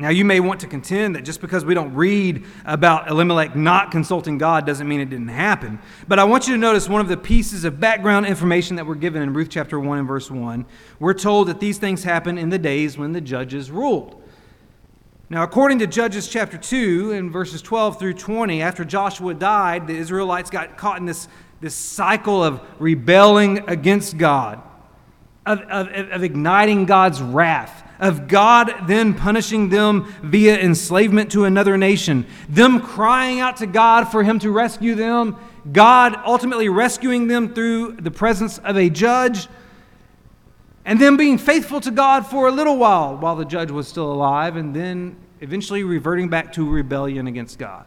Now, 0.00 0.10
you 0.10 0.24
may 0.24 0.38
want 0.38 0.60
to 0.60 0.68
contend 0.68 1.16
that 1.16 1.22
just 1.22 1.40
because 1.40 1.64
we 1.64 1.74
don't 1.74 1.92
read 1.92 2.44
about 2.64 3.08
Elimelech 3.08 3.56
not 3.56 3.90
consulting 3.90 4.38
God 4.38 4.64
doesn't 4.64 4.86
mean 4.86 5.00
it 5.00 5.10
didn't 5.10 5.26
happen. 5.26 5.80
But 6.06 6.20
I 6.20 6.24
want 6.24 6.46
you 6.46 6.54
to 6.54 6.58
notice 6.58 6.88
one 6.88 7.00
of 7.00 7.08
the 7.08 7.16
pieces 7.16 7.64
of 7.64 7.80
background 7.80 8.26
information 8.26 8.76
that 8.76 8.86
we're 8.86 8.94
given 8.94 9.22
in 9.22 9.32
Ruth 9.32 9.48
chapter 9.50 9.80
1 9.80 9.98
and 9.98 10.06
verse 10.06 10.30
1. 10.30 10.64
We're 11.00 11.14
told 11.14 11.48
that 11.48 11.58
these 11.58 11.78
things 11.78 12.04
happened 12.04 12.38
in 12.38 12.50
the 12.50 12.60
days 12.60 12.96
when 12.96 13.12
the 13.12 13.20
judges 13.20 13.72
ruled. 13.72 14.22
Now, 15.30 15.42
according 15.42 15.80
to 15.80 15.86
Judges 15.86 16.26
chapter 16.26 16.56
2 16.56 17.12
and 17.12 17.30
verses 17.30 17.60
12 17.60 17.98
through 17.98 18.14
20, 18.14 18.62
after 18.62 18.82
Joshua 18.82 19.34
died, 19.34 19.86
the 19.86 19.94
Israelites 19.94 20.48
got 20.48 20.78
caught 20.78 20.98
in 20.98 21.04
this, 21.04 21.28
this 21.60 21.74
cycle 21.74 22.42
of 22.42 22.62
rebelling 22.78 23.68
against 23.68 24.16
God, 24.16 24.62
of, 25.44 25.60
of, 25.60 25.88
of 25.88 26.24
igniting 26.24 26.86
God's 26.86 27.20
wrath 27.20 27.84
of 27.98 28.28
God 28.28 28.72
then 28.86 29.12
punishing 29.12 29.70
them 29.70 30.12
via 30.22 30.56
enslavement 30.56 31.32
to 31.32 31.44
another 31.44 31.76
nation, 31.76 32.26
them 32.48 32.80
crying 32.80 33.40
out 33.40 33.56
to 33.56 33.66
God 33.66 34.04
for 34.04 34.22
Him 34.22 34.38
to 34.38 34.50
rescue 34.50 34.94
them, 34.94 35.36
God 35.72 36.16
ultimately 36.24 36.68
rescuing 36.68 37.26
them 37.26 37.52
through 37.54 37.96
the 37.96 38.10
presence 38.10 38.58
of 38.58 38.76
a 38.76 38.88
judge, 38.88 39.48
and 40.88 40.98
then 40.98 41.18
being 41.18 41.36
faithful 41.36 41.82
to 41.82 41.90
God 41.90 42.26
for 42.26 42.48
a 42.48 42.50
little 42.50 42.78
while 42.78 43.14
while 43.14 43.36
the 43.36 43.44
judge 43.44 43.70
was 43.70 43.86
still 43.86 44.10
alive, 44.10 44.56
and 44.56 44.74
then 44.74 45.16
eventually 45.42 45.84
reverting 45.84 46.30
back 46.30 46.50
to 46.54 46.66
rebellion 46.66 47.26
against 47.26 47.58
God. 47.58 47.84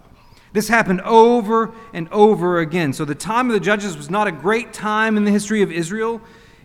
This 0.53 0.67
happened 0.67 1.01
over 1.01 1.73
and 1.93 2.07
over 2.11 2.59
again. 2.59 2.93
So 2.93 3.03
the 3.03 3.15
time 3.15 3.47
of 3.47 3.53
the 3.53 3.59
judges 3.59 3.97
was 3.97 4.11
not 4.11 4.27
a 4.27 4.31
great 4.31 4.71
time 4.71 5.17
in 5.17 5.25
the 5.25 5.31
history 5.31 5.63
of 5.63 5.71
Israel. 5.71 6.21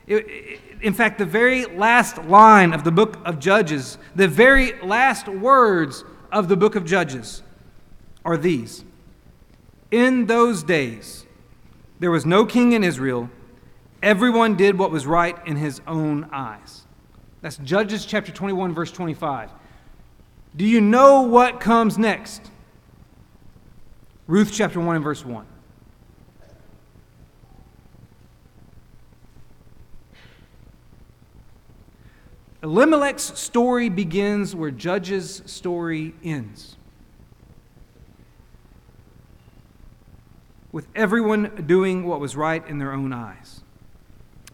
It, 0.07 0.27
it, 0.29 0.61
in 0.83 0.93
fact, 0.93 1.17
the 1.17 1.25
very 1.25 1.65
last 1.65 2.23
line 2.25 2.75
of 2.75 2.85
the 2.85 2.93
book 2.93 3.17
of 3.25 3.39
Judges, 3.39 3.97
the 4.15 4.29
very 4.29 4.79
last 4.83 5.29
words 5.29 6.05
of 6.31 6.49
the 6.49 6.57
book 6.57 6.75
of 6.75 6.85
Judges 6.85 7.43
are 8.27 8.37
these 8.37 8.85
In 9.91 10.27
those 10.27 10.63
days, 10.63 11.25
there 11.99 12.11
was 12.11 12.27
no 12.27 12.45
king 12.45 12.73
in 12.73 12.85
Israel. 12.85 13.31
Everyone 14.03 14.57
did 14.57 14.79
what 14.79 14.91
was 14.91 15.07
right 15.07 15.37
in 15.47 15.57
his 15.57 15.81
own 15.87 16.29
eyes. 16.33 16.87
That's 17.41 17.57
Judges 17.59 18.05
chapter 18.05 18.33
21, 18.33 18.75
verse 18.75 18.93
25. 18.93 19.51
Do 20.55 20.65
you 20.65 20.81
know 20.81 21.23
what 21.23 21.61
comes 21.61 21.99
next? 21.99 22.51
Ruth 24.27 24.51
chapter 24.53 24.81
1 24.81 24.97
and 24.97 25.05
verse 25.05 25.25
1. 25.25 25.47
Elimelech's 32.63 33.39
story 33.39 33.89
begins 33.89 34.57
where 34.57 34.73
Judges' 34.73 35.43
story 35.47 36.15
ends. 36.25 36.77
With 40.73 40.89
everyone 40.97 41.65
doing 41.67 42.05
what 42.07 42.19
was 42.19 42.35
right 42.35 42.67
in 42.67 42.79
their 42.79 42.93
own 42.93 43.13
eyes. 43.13 43.63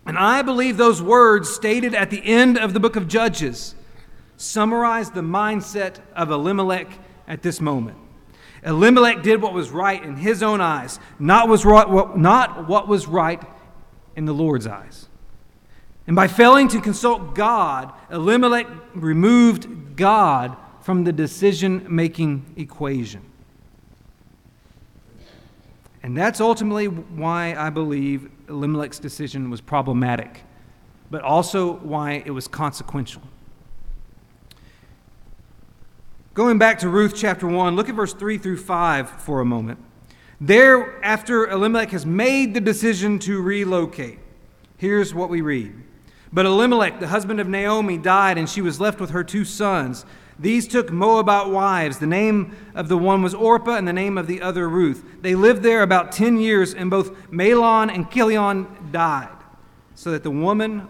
And 0.04 0.18
I 0.18 0.42
believe 0.42 0.76
those 0.76 1.00
words 1.00 1.48
stated 1.48 1.94
at 1.94 2.10
the 2.10 2.24
end 2.24 2.58
of 2.58 2.74
the 2.74 2.80
book 2.80 2.96
of 2.96 3.08
Judges 3.08 3.74
summarize 4.36 5.10
the 5.10 5.20
mindset 5.20 6.00
of 6.16 6.30
Elimelech 6.30 6.98
at 7.28 7.42
this 7.42 7.60
moment. 7.60 7.98
Elimelech 8.64 9.22
did 9.22 9.40
what 9.40 9.52
was 9.52 9.70
right 9.70 10.02
in 10.02 10.16
his 10.16 10.42
own 10.42 10.60
eyes, 10.60 10.98
not, 11.18 11.48
was 11.48 11.64
right, 11.64 12.16
not 12.16 12.68
what 12.68 12.88
was 12.88 13.06
right 13.06 13.42
in 14.16 14.24
the 14.24 14.32
Lord's 14.32 14.66
eyes. 14.66 15.08
And 16.06 16.16
by 16.16 16.26
failing 16.26 16.68
to 16.68 16.80
consult 16.80 17.34
God, 17.34 17.92
Elimelech 18.10 18.66
removed 18.94 19.96
God 19.96 20.56
from 20.80 21.04
the 21.04 21.12
decision 21.12 21.86
making 21.88 22.54
equation. 22.56 23.22
And 26.02 26.16
that's 26.16 26.40
ultimately 26.40 26.86
why 26.86 27.54
I 27.54 27.70
believe 27.70 28.28
Elimelech's 28.48 28.98
decision 28.98 29.50
was 29.50 29.60
problematic, 29.60 30.42
but 31.10 31.22
also 31.22 31.74
why 31.74 32.22
it 32.26 32.30
was 32.30 32.48
consequential. 32.48 33.22
Going 36.34 36.58
back 36.58 36.78
to 36.78 36.88
Ruth 36.88 37.14
chapter 37.14 37.46
1, 37.46 37.76
look 37.76 37.88
at 37.88 37.94
verse 37.94 38.14
3 38.14 38.38
through 38.38 38.56
5 38.56 39.10
for 39.22 39.40
a 39.40 39.44
moment. 39.44 39.78
There, 40.40 41.02
after 41.04 41.48
Elimelech 41.48 41.90
has 41.90 42.04
made 42.04 42.54
the 42.54 42.60
decision 42.60 43.18
to 43.20 43.40
relocate, 43.40 44.18
here's 44.76 45.14
what 45.14 45.28
we 45.28 45.40
read. 45.40 45.72
But 46.32 46.46
Elimelech, 46.46 46.98
the 46.98 47.08
husband 47.08 47.38
of 47.38 47.48
Naomi, 47.48 47.98
died, 47.98 48.38
and 48.38 48.48
she 48.48 48.62
was 48.62 48.80
left 48.80 48.98
with 48.98 49.10
her 49.10 49.22
two 49.22 49.44
sons. 49.44 50.06
These 50.38 50.66
took 50.68 50.90
Moabite 50.90 51.48
wives. 51.48 51.98
The 51.98 52.06
name 52.06 52.56
of 52.74 52.88
the 52.88 52.98
one 52.98 53.22
was 53.22 53.34
Orpah, 53.34 53.76
and 53.76 53.86
the 53.86 53.92
name 53.92 54.18
of 54.18 54.26
the 54.26 54.40
other 54.40 54.68
Ruth. 54.68 55.04
They 55.20 55.34
lived 55.34 55.62
there 55.62 55.82
about 55.82 56.12
ten 56.12 56.38
years, 56.38 56.74
and 56.74 56.90
both 56.90 57.30
Mahlon 57.30 57.94
and 57.94 58.10
Chilion 58.10 58.66
died, 58.90 59.36
so 59.94 60.10
that 60.10 60.22
the 60.22 60.30
woman 60.30 60.88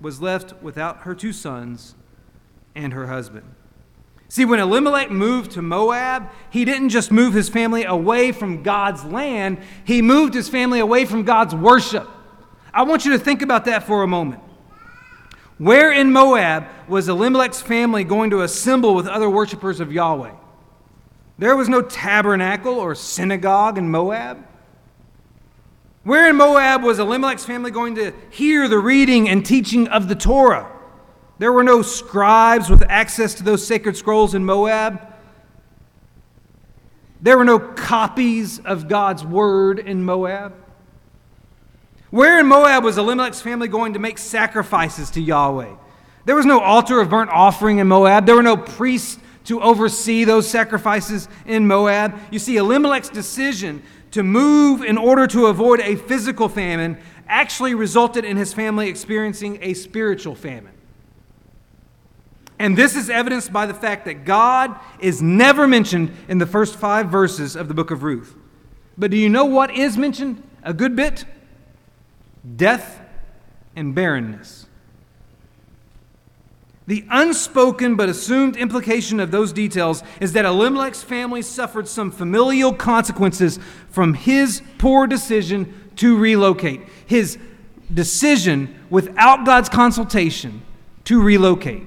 was 0.00 0.22
left 0.22 0.54
without 0.62 0.98
her 0.98 1.14
two 1.14 1.32
sons 1.32 1.94
and 2.74 2.92
her 2.92 3.06
husband. 3.08 3.54
See, 4.28 4.44
when 4.44 4.60
Elimelech 4.60 5.10
moved 5.10 5.52
to 5.52 5.62
Moab, 5.62 6.28
he 6.50 6.64
didn't 6.64 6.90
just 6.90 7.10
move 7.10 7.32
his 7.32 7.48
family 7.48 7.84
away 7.84 8.30
from 8.30 8.62
God's 8.62 9.04
land, 9.04 9.58
he 9.84 10.02
moved 10.02 10.34
his 10.34 10.48
family 10.48 10.80
away 10.80 11.04
from 11.06 11.22
God's 11.22 11.54
worship. 11.54 12.08
I 12.72 12.82
want 12.82 13.04
you 13.04 13.12
to 13.12 13.18
think 13.18 13.42
about 13.42 13.64
that 13.64 13.84
for 13.84 14.02
a 14.02 14.06
moment. 14.06 14.42
Where 15.58 15.92
in 15.92 16.12
Moab 16.12 16.66
was 16.88 17.08
Elimelech's 17.08 17.60
family 17.60 18.04
going 18.04 18.30
to 18.30 18.42
assemble 18.42 18.94
with 18.94 19.08
other 19.08 19.28
worshippers 19.28 19.80
of 19.80 19.92
Yahweh? 19.92 20.34
There 21.36 21.56
was 21.56 21.68
no 21.68 21.82
tabernacle 21.82 22.74
or 22.74 22.94
synagogue 22.94 23.76
in 23.76 23.90
Moab. 23.90 24.44
Where 26.04 26.30
in 26.30 26.36
Moab 26.36 26.82
was 26.82 26.98
Elimelech's 26.98 27.44
family 27.44 27.70
going 27.70 27.96
to 27.96 28.12
hear 28.30 28.68
the 28.68 28.78
reading 28.78 29.28
and 29.28 29.44
teaching 29.44 29.88
of 29.88 30.08
the 30.08 30.14
Torah? 30.14 30.70
There 31.38 31.52
were 31.52 31.64
no 31.64 31.82
scribes 31.82 32.70
with 32.70 32.82
access 32.88 33.34
to 33.34 33.42
those 33.44 33.66
sacred 33.66 33.96
scrolls 33.96 34.34
in 34.34 34.44
Moab. 34.44 35.00
There 37.20 37.36
were 37.36 37.44
no 37.44 37.58
copies 37.58 38.60
of 38.60 38.88
God's 38.88 39.24
word 39.24 39.80
in 39.80 40.04
Moab. 40.04 40.54
Where 42.10 42.40
in 42.40 42.46
Moab 42.46 42.84
was 42.84 42.96
Elimelech's 42.96 43.42
family 43.42 43.68
going 43.68 43.92
to 43.92 43.98
make 43.98 44.18
sacrifices 44.18 45.10
to 45.10 45.20
Yahweh? 45.20 45.74
There 46.24 46.36
was 46.36 46.46
no 46.46 46.60
altar 46.60 47.00
of 47.00 47.10
burnt 47.10 47.30
offering 47.30 47.78
in 47.78 47.86
Moab. 47.86 48.26
There 48.26 48.34
were 48.34 48.42
no 48.42 48.56
priests 48.56 49.18
to 49.44 49.60
oversee 49.62 50.24
those 50.24 50.48
sacrifices 50.48 51.28
in 51.46 51.66
Moab. 51.66 52.18
You 52.30 52.38
see, 52.38 52.56
Elimelech's 52.56 53.08
decision 53.08 53.82
to 54.10 54.22
move 54.22 54.82
in 54.82 54.98
order 54.98 55.26
to 55.26 55.46
avoid 55.46 55.80
a 55.80 55.96
physical 55.96 56.48
famine 56.48 56.98
actually 57.28 57.74
resulted 57.74 58.24
in 58.24 58.36
his 58.36 58.54
family 58.54 58.88
experiencing 58.88 59.58
a 59.62 59.74
spiritual 59.74 60.34
famine. 60.34 60.72
And 62.58 62.76
this 62.76 62.96
is 62.96 63.08
evidenced 63.08 63.52
by 63.52 63.66
the 63.66 63.74
fact 63.74 64.04
that 64.06 64.24
God 64.24 64.78
is 64.98 65.22
never 65.22 65.68
mentioned 65.68 66.10
in 66.26 66.38
the 66.38 66.46
first 66.46 66.76
five 66.76 67.08
verses 67.08 67.54
of 67.54 67.68
the 67.68 67.74
book 67.74 67.90
of 67.90 68.02
Ruth. 68.02 68.34
But 68.96 69.10
do 69.10 69.16
you 69.16 69.28
know 69.28 69.44
what 69.44 69.70
is 69.70 69.96
mentioned 69.96 70.42
a 70.62 70.74
good 70.74 70.96
bit? 70.96 71.24
Death 72.56 73.00
and 73.76 73.94
barrenness. 73.94 74.66
The 76.88 77.04
unspoken 77.10 77.96
but 77.96 78.08
assumed 78.08 78.56
implication 78.56 79.20
of 79.20 79.30
those 79.30 79.52
details 79.52 80.02
is 80.20 80.32
that 80.32 80.46
Elimelech's 80.46 81.02
family 81.02 81.42
suffered 81.42 81.86
some 81.86 82.10
familial 82.10 82.72
consequences 82.72 83.58
from 83.90 84.14
his 84.14 84.62
poor 84.78 85.06
decision 85.06 85.90
to 85.96 86.16
relocate, 86.16 86.80
his 87.04 87.36
decision 87.92 88.74
without 88.88 89.44
God's 89.44 89.68
consultation 89.68 90.62
to 91.04 91.20
relocate. 91.20 91.86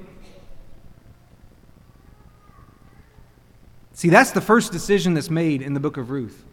See, 3.94 4.10
that's 4.10 4.32
the 4.32 4.42
first 4.42 4.72
decision 4.72 5.16
that's 5.16 5.32
made 5.32 5.64
in 5.64 5.74
the 5.74 5.80
book 5.80 5.98
of 5.98 6.12
Ruth. 6.12 6.44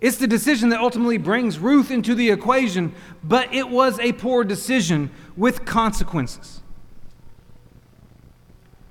It's 0.00 0.18
the 0.18 0.26
decision 0.26 0.68
that 0.70 0.80
ultimately 0.80 1.16
brings 1.16 1.58
Ruth 1.58 1.90
into 1.90 2.14
the 2.14 2.30
equation, 2.30 2.94
but 3.24 3.52
it 3.52 3.68
was 3.68 3.98
a 3.98 4.12
poor 4.12 4.44
decision 4.44 5.10
with 5.36 5.64
consequences. 5.64 6.62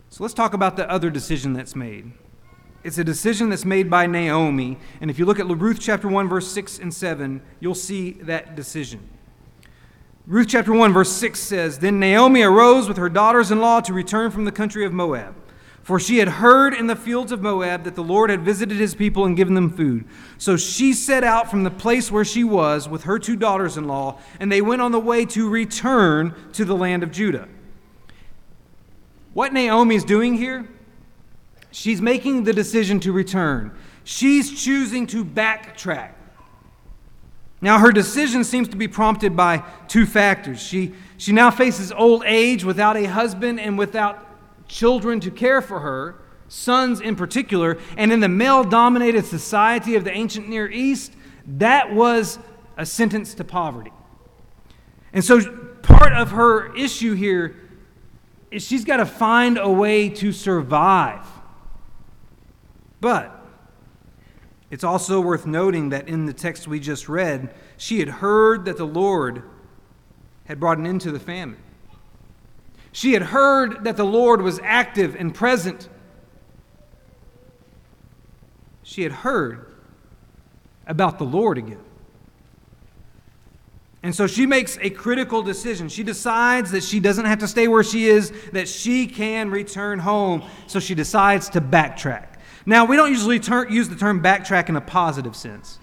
So 0.10 0.24
let's 0.24 0.34
talk 0.34 0.54
about 0.54 0.78
the 0.78 0.90
other 0.90 1.10
decision 1.10 1.54
that's 1.54 1.76
made. 1.76 2.12
It's 2.84 2.98
a 2.98 3.04
decision 3.04 3.50
that's 3.50 3.66
made 3.66 3.90
by 3.90 4.08
Naomi. 4.08 4.78
And 5.02 5.12
if 5.12 5.20
you 5.20 5.26
look 5.26 5.40
at 5.40 5.48
Ruth 5.48 5.80
chapter 5.80 6.08
1, 6.08 6.30
verse 6.30 6.48
6 6.48 6.80
and 6.80 6.94
7, 6.94 7.42
you'll 7.60 7.76
see 7.76 8.12
that 8.22 8.56
decision. 8.56 9.10
Ruth 10.28 10.48
chapter 10.48 10.74
1, 10.74 10.94
verse 10.94 11.12
6 11.12 11.40
says 11.40 11.80
Then 11.80 12.00
Naomi 12.00 12.42
arose 12.42 12.88
with 12.88 12.98
her 12.98 13.10
daughters 13.10 13.52
in 13.52 13.60
law 13.60 13.80
to 13.82 13.94
return 13.94 14.32
from 14.32 14.46
the 14.46 14.52
country 14.52 14.86
of 14.86 14.94
Moab. 14.94 15.36
For 15.86 16.00
she 16.00 16.18
had 16.18 16.28
heard 16.28 16.74
in 16.74 16.88
the 16.88 16.96
fields 16.96 17.32
of 17.32 17.44
Moab 17.44 17.84
that 17.84 17.94
the 17.94 18.02
Lord 18.02 18.32
had 18.32 18.42
visited 18.42 18.78
his 18.78 18.96
people 18.96 19.24
and 19.24 19.38
given 19.38 19.54
them 19.54 19.70
food. 19.70 20.06
So 20.40 20.58
she 20.58 20.94
set 20.94 21.24
out 21.24 21.52
from 21.52 21.64
the 21.64 21.70
place 21.70 22.10
where 22.10 22.26
she 22.26 22.44
was 22.44 22.90
with 22.90 23.04
her 23.04 23.20
two 23.20 23.36
daughters 23.36 23.78
in 23.78 23.86
law, 23.88 24.18
and 24.40 24.52
they 24.52 24.64
went 24.64 24.82
on 24.82 24.92
the 24.92 25.00
way 25.00 25.26
to 25.26 25.48
return 25.48 26.34
to 26.54 26.66
the 26.66 26.76
land 26.76 27.04
of 27.04 27.12
Judah. 27.12 27.48
What 29.36 29.54
Naomi 29.54 29.94
is 29.94 30.04
doing 30.04 30.34
here, 30.34 30.68
she's 31.70 32.02
making 32.02 32.46
the 32.46 32.54
decision 32.54 33.00
to 33.02 33.12
return. 33.12 33.72
She's 34.04 34.60
choosing 34.60 35.06
to 35.06 35.24
backtrack. 35.24 36.14
Now, 37.62 37.78
her 37.78 37.92
decision 37.92 38.44
seems 38.44 38.70
to 38.70 38.76
be 38.76 38.88
prompted 38.88 39.36
by 39.36 39.64
two 39.88 40.08
factors. 40.08 40.60
She, 40.60 40.96
she 41.18 41.32
now 41.32 41.52
faces 41.52 41.92
old 41.92 42.24
age 42.26 42.64
without 42.64 42.98
a 42.98 43.06
husband 43.06 43.60
and 43.60 43.78
without 43.78 44.26
children 44.68 45.20
to 45.22 45.32
care 45.32 45.62
for 45.62 45.80
her, 45.80 46.16
sons 46.48 47.02
in 47.02 47.16
particular, 47.16 47.78
and 47.98 48.12
in 48.12 48.20
the 48.20 48.30
male 48.30 48.64
dominated 48.64 49.26
society 49.26 49.96
of 49.96 50.04
the 50.04 50.12
ancient 50.12 50.48
Near 50.48 50.70
East, 50.70 51.14
that 51.46 51.94
was 51.94 52.40
a 52.78 52.86
sentence 52.86 53.34
to 53.36 53.44
poverty. 53.44 53.92
And 55.14 55.24
so 55.24 55.42
part 55.82 56.14
of 56.14 56.32
her 56.32 56.76
issue 56.76 57.14
here 57.14 57.56
is 58.52 58.66
she's 58.66 58.86
got 58.86 58.98
to 58.98 59.06
find 59.06 59.58
a 59.58 59.70
way 59.70 60.10
to 60.10 60.32
survive. 60.32 61.26
But 63.02 63.32
it's 64.72 64.84
also 64.84 65.22
worth 65.22 65.46
noting 65.46 65.90
that 65.90 66.08
in 66.08 66.26
the 66.26 66.34
text 66.34 66.68
we 66.68 66.80
just 66.80 67.08
read, 67.08 67.54
she 67.78 68.00
had 68.00 68.10
heard 68.10 68.66
that 68.66 68.78
the 68.78 68.86
Lord 68.86 69.44
had 70.46 70.60
brought 70.60 70.78
an 70.78 70.86
end 70.86 71.02
to 71.02 71.12
the 71.12 71.20
famine. 71.20 71.58
She 72.96 73.12
had 73.12 73.24
heard 73.24 73.84
that 73.84 73.98
the 73.98 74.06
Lord 74.06 74.42
was 74.42 74.62
active 74.64 75.18
and 75.18 75.36
present. 75.36 75.90
She 78.84 79.04
had 79.04 79.12
heard 79.12 79.76
about 80.88 81.18
the 81.18 81.26
Lord 81.26 81.58
again. 81.58 81.84
And 84.02 84.16
so 84.16 84.28
she 84.28 84.46
makes 84.46 84.78
a 84.80 84.90
critical 84.92 85.42
decision. 85.42 85.90
She 85.90 86.04
decides 86.04 86.72
that 86.72 86.86
she 86.86 87.02
doesn't 87.02 87.26
have 87.26 87.40
to 87.40 87.50
stay 87.50 87.68
where 87.68 87.84
she 87.84 88.06
is, 88.06 88.32
that 88.54 88.70
she 88.70 89.08
can 89.08 89.50
return 89.50 90.00
home. 90.00 90.44
So 90.68 90.80
she 90.80 90.96
decides 90.96 91.50
to 91.50 91.60
backtrack. 91.60 92.28
Now, 92.66 92.86
we 92.86 92.96
don't 92.96 93.10
usually 93.10 93.42
ter- 93.42 93.68
use 93.68 93.90
the 93.90 93.98
term 93.98 94.24
backtrack 94.24 94.70
in 94.70 94.78
a 94.78 94.82
positive 94.82 95.36
sense. 95.36 95.80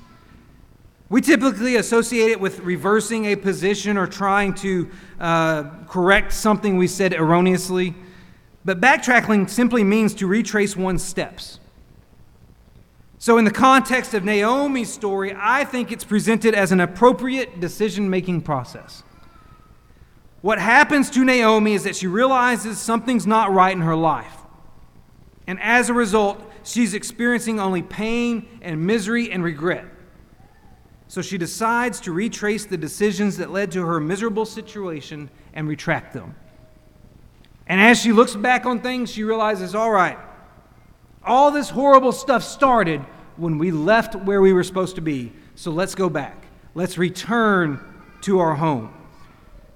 We 1.13 1.21
typically 1.21 1.77
associate 1.77 2.31
it 2.31 2.41
with 2.41 2.61
reversing 2.61 3.27
a 3.27 3.37
position 3.37 3.99
or 3.99 4.07
trying 4.07 4.55
to 4.55 4.89
uh, 5.21 5.65
correct 5.87 6.33
something 6.33 6.79
we 6.79 6.87
said 6.87 7.13
erroneously. 7.13 7.95
But 8.65 8.81
backtracking 8.81 9.51
simply 9.51 9.85
means 9.85 10.15
to 10.15 10.27
retrace 10.27 10.75
one's 10.75 11.05
steps. 11.05 11.61
So, 13.19 13.37
in 13.37 13.45
the 13.45 13.51
context 13.51 14.15
of 14.15 14.25
Naomi's 14.25 14.91
story, 14.91 15.37
I 15.37 15.65
think 15.67 15.93
it's 15.93 16.03
presented 16.03 16.55
as 16.55 16.73
an 16.73 16.81
appropriate 16.81 17.61
decision 17.61 18.09
making 18.09 18.41
process. 18.41 19.03
What 20.41 20.59
happens 20.59 21.11
to 21.11 21.27
Naomi 21.27 21.75
is 21.75 21.85
that 21.85 21.95
she 21.95 22.07
realizes 22.07 22.79
something's 22.79 23.27
not 23.27 23.53
right 23.53 23.77
in 23.77 23.83
her 23.83 23.97
life. 23.97 24.39
And 25.47 25.61
as 25.61 25.91
a 25.91 25.93
result, 25.93 26.43
she's 26.65 26.95
experiencing 26.95 27.61
only 27.61 27.83
pain 27.83 28.49
and 28.63 28.87
misery 28.87 29.31
and 29.31 29.45
regret. 29.45 29.92
So 31.13 31.21
she 31.21 31.37
decides 31.37 32.01
to 32.01 32.13
retrace 32.13 32.65
the 32.65 32.79
decisions 32.79 33.37
that 33.37 33.51
led 33.51 33.71
to 33.73 33.85
her 33.85 34.01
miserable 34.01 34.47
situation 34.47 35.29
and 35.53 35.69
retract 35.69 36.15
them. 36.15 36.35
And 37.67 37.83
as 37.83 38.01
she 38.01 38.13
looks 38.13 38.35
back 38.35 38.65
on 38.65 38.81
things, 38.81 39.13
she 39.13 39.23
realizes 39.23 39.75
all 39.75 39.91
right, 39.91 40.17
all 41.23 41.51
this 41.51 41.69
horrible 41.69 42.13
stuff 42.13 42.43
started 42.43 43.03
when 43.37 43.59
we 43.59 43.71
left 43.71 44.15
where 44.15 44.41
we 44.41 44.55
were 44.55 44.65
supposed 44.65 44.95
to 44.95 45.03
be. 45.03 45.35
So 45.55 45.71
let's 45.71 45.95
go 45.95 46.09
back. 46.09 46.47
Let's 46.75 46.97
return 46.97 47.79
to 48.23 48.39
our 48.39 48.55
home. 48.55 48.95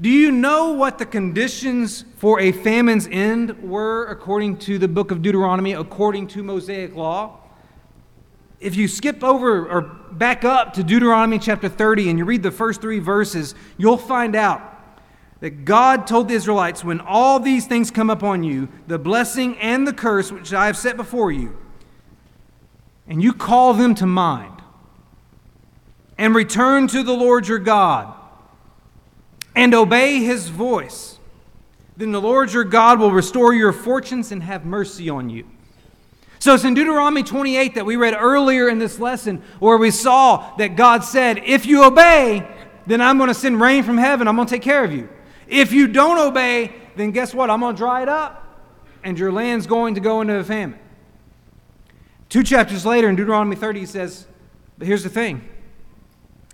Do 0.00 0.08
you 0.08 0.32
know 0.32 0.72
what 0.72 0.96
the 0.96 1.04
conditions 1.04 2.06
for 2.16 2.40
a 2.40 2.50
famine's 2.50 3.08
end 3.08 3.62
were 3.62 4.06
according 4.06 4.56
to 4.60 4.78
the 4.78 4.88
book 4.88 5.10
of 5.10 5.20
Deuteronomy, 5.20 5.74
according 5.74 6.28
to 6.28 6.42
Mosaic 6.42 6.96
law? 6.96 7.40
If 8.60 8.76
you 8.76 8.88
skip 8.88 9.22
over 9.22 9.66
or 9.68 9.82
back 9.82 10.44
up 10.44 10.72
to 10.74 10.82
Deuteronomy 10.82 11.38
chapter 11.38 11.68
30 11.68 12.10
and 12.10 12.18
you 12.18 12.24
read 12.24 12.42
the 12.42 12.50
first 12.50 12.80
three 12.80 12.98
verses, 12.98 13.54
you'll 13.76 13.98
find 13.98 14.34
out 14.34 14.72
that 15.40 15.64
God 15.64 16.06
told 16.06 16.28
the 16.28 16.34
Israelites, 16.34 16.82
when 16.82 17.00
all 17.00 17.38
these 17.38 17.66
things 17.66 17.90
come 17.90 18.08
upon 18.08 18.42
you, 18.42 18.68
the 18.86 18.98
blessing 18.98 19.58
and 19.58 19.86
the 19.86 19.92
curse 19.92 20.32
which 20.32 20.54
I 20.54 20.66
have 20.66 20.76
set 20.76 20.96
before 20.96 21.30
you, 21.30 21.56
and 23.06 23.22
you 23.22 23.32
call 23.34 23.74
them 23.74 23.94
to 23.96 24.06
mind, 24.06 24.62
and 26.16 26.34
return 26.34 26.88
to 26.88 27.02
the 27.02 27.12
Lord 27.12 27.46
your 27.46 27.58
God, 27.58 28.14
and 29.54 29.74
obey 29.74 30.22
his 30.22 30.48
voice, 30.48 31.18
then 31.98 32.12
the 32.12 32.20
Lord 32.20 32.52
your 32.52 32.64
God 32.64 32.98
will 32.98 33.12
restore 33.12 33.52
your 33.52 33.72
fortunes 33.72 34.32
and 34.32 34.42
have 34.42 34.64
mercy 34.64 35.10
on 35.10 35.28
you. 35.28 35.46
So 36.46 36.54
it's 36.54 36.62
in 36.62 36.74
Deuteronomy 36.74 37.24
28 37.24 37.74
that 37.74 37.84
we 37.84 37.96
read 37.96 38.14
earlier 38.14 38.68
in 38.68 38.78
this 38.78 39.00
lesson 39.00 39.42
where 39.58 39.76
we 39.76 39.90
saw 39.90 40.54
that 40.58 40.76
God 40.76 41.02
said, 41.02 41.38
If 41.38 41.66
you 41.66 41.82
obey, 41.82 42.48
then 42.86 43.00
I'm 43.00 43.18
going 43.18 43.26
to 43.26 43.34
send 43.34 43.60
rain 43.60 43.82
from 43.82 43.98
heaven. 43.98 44.28
I'm 44.28 44.36
going 44.36 44.46
to 44.46 44.54
take 44.54 44.62
care 44.62 44.84
of 44.84 44.92
you. 44.92 45.08
If 45.48 45.72
you 45.72 45.88
don't 45.88 46.20
obey, 46.20 46.72
then 46.94 47.10
guess 47.10 47.34
what? 47.34 47.50
I'm 47.50 47.58
going 47.58 47.74
to 47.74 47.76
dry 47.76 48.02
it 48.02 48.08
up, 48.08 48.62
and 49.02 49.18
your 49.18 49.32
land's 49.32 49.66
going 49.66 49.96
to 49.96 50.00
go 50.00 50.20
into 50.20 50.36
a 50.36 50.44
famine. 50.44 50.78
Two 52.28 52.44
chapters 52.44 52.86
later 52.86 53.08
in 53.08 53.16
Deuteronomy 53.16 53.56
30, 53.56 53.80
he 53.80 53.86
says, 53.86 54.28
But 54.78 54.86
here's 54.86 55.02
the 55.02 55.10
thing 55.10 55.48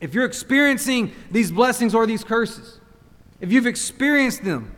if 0.00 0.14
you're 0.14 0.24
experiencing 0.24 1.12
these 1.30 1.50
blessings 1.50 1.94
or 1.94 2.06
these 2.06 2.24
curses, 2.24 2.80
if 3.42 3.52
you've 3.52 3.66
experienced 3.66 4.42
them, 4.42 4.74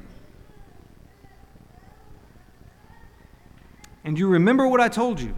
and 4.05 4.19
you 4.19 4.29
remember 4.29 4.69
what 4.69 4.81
I 4.81 4.89
told 4.89 5.21
you, 5.21 5.35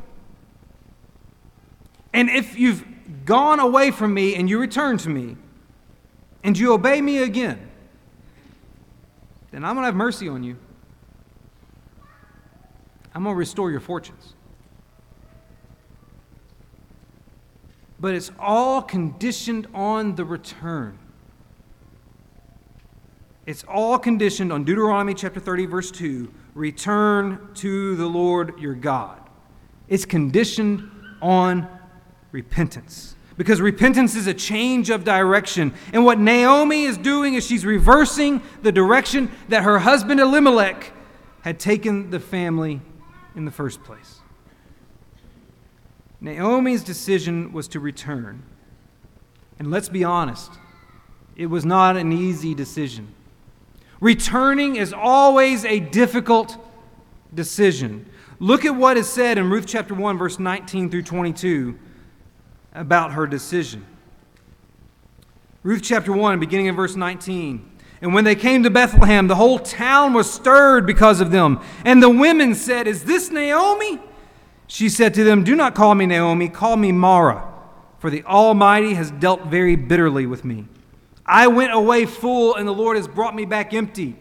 and 2.13 2.29
if 2.29 2.59
you've 2.59 2.85
gone 3.25 3.61
away 3.61 3.91
from 3.91 4.13
me 4.13 4.35
and 4.35 4.49
you 4.51 4.59
return 4.59 4.99
to 4.99 5.09
me, 5.09 5.37
and 6.43 6.57
you 6.57 6.73
obey 6.73 7.01
me 7.01 7.23
again, 7.23 7.71
then 9.51 9.65
I'm 9.65 9.75
going 9.75 9.83
to 9.83 9.87
have 9.87 9.95
mercy 9.95 10.29
on 10.29 10.43
you. 10.43 10.57
I'm 13.15 13.23
going 13.23 13.35
to 13.35 13.39
restore 13.39 13.71
your 13.71 13.81
fortunes. 13.81 14.35
But 17.99 18.15
it's 18.15 18.31
all 18.39 18.83
conditioned 18.83 19.67
on 19.75 20.17
the 20.17 20.25
return. 20.25 20.99
It's 23.47 23.65
all 23.69 23.97
conditioned 23.99 24.53
on 24.53 24.65
Deuteronomy 24.65 25.15
chapter 25.15 25.39
30, 25.39 25.67
verse 25.67 25.91
2 25.93 26.33
return 26.55 27.49
to 27.55 27.95
the 27.97 28.07
Lord 28.07 28.59
your 28.59 28.75
God. 28.75 29.21
It's 29.89 30.05
conditioned 30.05 30.91
on 31.23 31.69
repentance. 32.33 33.15
Because 33.37 33.61
repentance 33.61 34.17
is 34.17 34.27
a 34.27 34.35
change 34.35 34.89
of 34.89 35.05
direction. 35.05 35.75
And 35.93 36.05
what 36.05 36.19
Naomi 36.19 36.85
is 36.85 36.97
doing 36.97 37.35
is 37.35 37.47
she's 37.47 37.67
reversing 37.67 38.43
the 38.63 38.73
direction 38.73 39.31
that 39.49 39.63
her 39.63 39.79
husband 39.79 40.19
Elimelech 40.19 40.93
had 41.43 41.61
taken 41.61 42.11
the 42.11 42.19
family 42.19 42.81
in 43.37 43.45
the 43.45 43.51
first 43.51 43.85
place. 43.85 44.21
Naomi's 46.21 46.83
decision 46.83 47.53
was 47.53 47.69
to 47.69 47.79
return. 47.79 48.43
And 49.59 49.71
let's 49.71 49.91
be 49.91 50.03
honest, 50.03 50.51
it 51.37 51.47
was 51.47 51.67
not 51.67 51.97
an 51.97 52.13
easy 52.13 52.55
decision. 52.55 53.13
Returning 54.01 54.77
is 54.77 54.93
always 54.93 55.65
a 55.65 55.81
difficult 55.81 56.57
decision. 57.35 58.07
Look 58.39 58.65
at 58.65 58.75
what 58.75 58.97
is 58.97 59.09
said 59.09 59.39
in 59.39 59.49
Ruth 59.49 59.67
chapter 59.67 59.95
1, 59.95 60.19
verse 60.19 60.39
19 60.39 60.91
through 60.91 61.03
22 61.03 61.79
about 62.75 63.13
her 63.13 63.27
decision. 63.27 63.87
Ruth 65.63 65.83
chapter 65.83 66.13
1, 66.13 66.39
beginning 66.39 66.67
in 66.67 66.77
verse 66.77 66.95
19. 66.95 67.73
And 68.03 68.13
when 68.13 68.25
they 68.25 68.35
came 68.35 68.63
to 68.63 68.71
Bethlehem, 68.71 69.27
the 69.27 69.37
whole 69.37 69.59
town 69.59 70.13
was 70.13 70.31
stirred 70.31 70.87
because 70.87 71.21
of 71.21 71.31
them. 71.31 71.61
And 71.85 72.03
the 72.03 72.11
women 72.11 72.55
said, 72.55 72.87
Is 72.87 73.05
this 73.05 73.31
Naomi? 73.31 73.99
She 74.67 74.89
said 74.89 75.15
to 75.15 75.25
them, 75.25 75.45
Do 75.45 75.57
not 75.57 75.75
call 75.75 75.95
me 75.95 76.07
Naomi, 76.07 76.49
call 76.49 76.77
me 76.77 76.93
Mara, 76.93 77.51
for 77.99 78.11
the 78.11 78.23
Almighty 78.25 78.95
has 78.95 79.11
dealt 79.11 79.47
very 79.47 79.77
bitterly 79.77 80.27
with 80.27 80.45
me. 80.45 80.67
I 81.27 81.49
went 81.49 81.73
away 81.73 82.07
full, 82.07 82.55
and 82.55 82.67
the 82.67 82.73
Lord 82.73 82.97
has 82.97 83.09
brought 83.09 83.35
me 83.35 83.45
back 83.45 83.75
empty. 83.75 84.17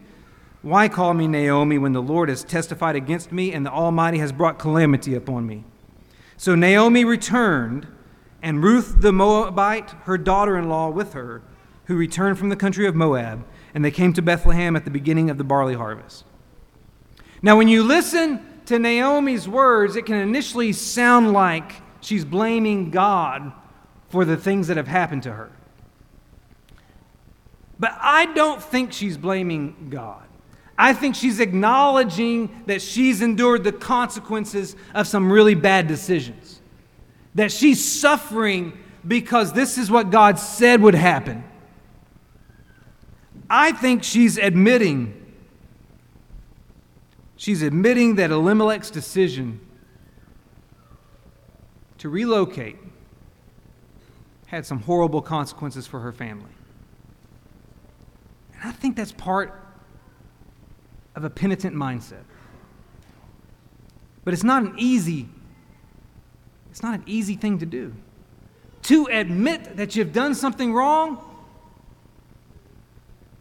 Why 0.62 0.88
call 0.88 1.14
me 1.14 1.28
Naomi 1.28 1.78
when 1.78 1.92
the 1.92 2.02
Lord 2.02 2.28
has 2.28 2.42
testified 2.42 2.96
against 2.96 3.30
me, 3.30 3.52
and 3.52 3.64
the 3.64 3.70
Almighty 3.70 4.18
has 4.18 4.32
brought 4.32 4.58
calamity 4.58 5.14
upon 5.14 5.46
me? 5.46 5.64
So 6.36 6.56
Naomi 6.56 7.04
returned, 7.04 7.86
and 8.42 8.62
Ruth 8.62 9.00
the 9.00 9.12
Moabite, 9.12 9.90
her 10.04 10.18
daughter 10.18 10.58
in 10.58 10.68
law, 10.68 10.90
with 10.90 11.12
her, 11.12 11.42
who 11.84 11.96
returned 11.96 12.38
from 12.38 12.48
the 12.48 12.56
country 12.56 12.86
of 12.86 12.96
Moab, 12.96 13.44
and 13.72 13.84
they 13.84 13.92
came 13.92 14.12
to 14.14 14.22
Bethlehem 14.22 14.74
at 14.74 14.84
the 14.84 14.90
beginning 14.90 15.30
of 15.30 15.38
the 15.38 15.44
barley 15.44 15.74
harvest. 15.74 16.24
Now, 17.42 17.56
when 17.56 17.68
you 17.68 17.84
listen 17.84 18.44
to 18.66 18.78
Naomi's 18.78 19.48
words, 19.48 19.94
it 19.94 20.06
can 20.06 20.16
initially 20.16 20.72
sound 20.72 21.32
like 21.32 21.74
she's 22.00 22.24
blaming 22.24 22.90
God 22.90 23.52
for 24.08 24.24
the 24.24 24.36
things 24.36 24.66
that 24.66 24.76
have 24.76 24.88
happened 24.88 25.22
to 25.24 25.32
her. 25.32 25.52
But 27.78 27.96
I 28.00 28.26
don't 28.26 28.62
think 28.62 28.92
she's 28.92 29.16
blaming 29.16 29.88
God. 29.90 30.22
I 30.78 30.92
think 30.92 31.14
she's 31.14 31.40
acknowledging 31.40 32.62
that 32.66 32.82
she's 32.82 33.22
endured 33.22 33.64
the 33.64 33.72
consequences 33.72 34.76
of 34.94 35.06
some 35.06 35.30
really 35.30 35.54
bad 35.54 35.86
decisions. 35.88 36.60
That 37.34 37.50
she's 37.50 37.82
suffering 37.82 38.78
because 39.06 39.52
this 39.52 39.78
is 39.78 39.90
what 39.90 40.10
God 40.10 40.38
said 40.38 40.82
would 40.82 40.94
happen. 40.94 41.44
I 43.48 43.72
think 43.72 44.02
she's 44.02 44.38
admitting 44.38 45.22
she's 47.36 47.62
admitting 47.62 48.16
that 48.16 48.30
Elimelech's 48.30 48.90
decision 48.90 49.60
to 51.98 52.08
relocate 52.08 52.76
had 54.46 54.64
some 54.64 54.80
horrible 54.80 55.20
consequences 55.22 55.86
for 55.86 56.00
her 56.00 56.12
family. 56.12 56.55
And 58.60 58.70
I 58.70 58.72
think 58.72 58.96
that's 58.96 59.12
part 59.12 59.62
of 61.14 61.24
a 61.24 61.30
penitent 61.30 61.74
mindset. 61.74 62.24
But 64.24 64.34
it's 64.34 64.44
not 64.44 64.62
an 64.62 64.74
easy 64.76 65.28
it's 66.76 66.82
not 66.82 66.92
an 66.92 67.04
easy 67.06 67.36
thing 67.36 67.60
to 67.60 67.64
do. 67.64 67.94
To 68.82 69.06
admit 69.06 69.78
that 69.78 69.96
you've 69.96 70.12
done 70.12 70.34
something 70.34 70.74
wrong, 70.74 71.18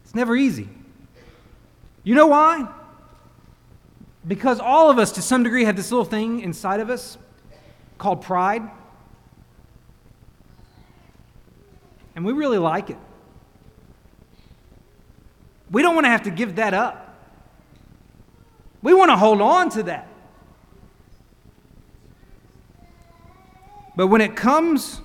it's 0.05 0.15
never 0.15 0.37
easy. 0.37 0.69
You 2.05 2.15
know 2.15 2.27
why? 2.27 2.69
Because 4.25 4.61
all 4.61 4.89
of 4.89 4.97
us, 4.97 5.11
to 5.11 5.21
some 5.21 5.43
degree, 5.43 5.65
have 5.65 5.75
this 5.75 5.91
little 5.91 6.05
thing 6.05 6.39
inside 6.39 6.79
of 6.79 6.89
us 6.89 7.17
called 7.97 8.21
pride. 8.21 8.61
And 12.15 12.23
we 12.23 12.31
really 12.31 12.57
like 12.57 12.89
it. 12.89 12.97
We 15.71 15.81
don't 15.81 15.95
want 15.95 16.05
to 16.05 16.09
have 16.09 16.23
to 16.23 16.31
give 16.31 16.55
that 16.57 16.73
up. 16.73 17.15
We 18.81 18.93
want 18.93 19.09
to 19.09 19.17
hold 19.17 19.41
on 19.41 19.69
to 19.71 19.83
that. 19.83 20.07
But 23.95 24.07
when 24.07 24.21
it 24.21 24.35
comes 24.35 25.01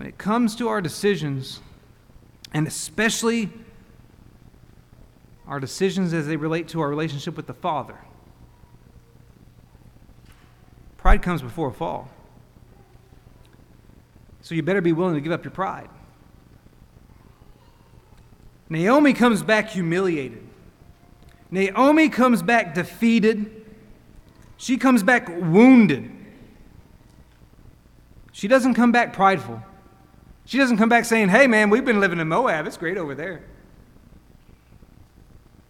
when 0.00 0.08
it 0.08 0.16
comes 0.16 0.56
to 0.56 0.66
our 0.68 0.80
decisions, 0.80 1.60
and 2.54 2.66
especially 2.66 3.50
our 5.46 5.60
decisions 5.60 6.14
as 6.14 6.26
they 6.26 6.36
relate 6.36 6.68
to 6.68 6.80
our 6.80 6.88
relationship 6.88 7.36
with 7.36 7.46
the 7.46 7.52
Father, 7.52 7.98
pride 10.96 11.20
comes 11.20 11.42
before 11.42 11.68
a 11.68 11.72
fall. 11.72 12.08
So 14.40 14.54
you 14.54 14.62
better 14.62 14.80
be 14.80 14.92
willing 14.92 15.16
to 15.16 15.20
give 15.20 15.32
up 15.32 15.44
your 15.44 15.50
pride. 15.50 15.90
Naomi 18.70 19.12
comes 19.12 19.42
back 19.42 19.68
humiliated. 19.68 20.46
Naomi 21.50 22.08
comes 22.08 22.42
back 22.42 22.72
defeated. 22.72 23.66
She 24.56 24.78
comes 24.78 25.02
back 25.02 25.28
wounded. 25.28 26.10
She 28.32 28.46
doesn't 28.46 28.74
come 28.74 28.92
back 28.92 29.12
prideful. 29.12 29.60
She 30.44 30.56
doesn't 30.56 30.78
come 30.78 30.88
back 30.88 31.04
saying, 31.04 31.28
hey, 31.28 31.46
man, 31.46 31.68
we've 31.68 31.84
been 31.84 32.00
living 32.00 32.20
in 32.20 32.28
Moab. 32.28 32.66
It's 32.66 32.76
great 32.76 32.96
over 32.96 33.14
there. 33.14 33.42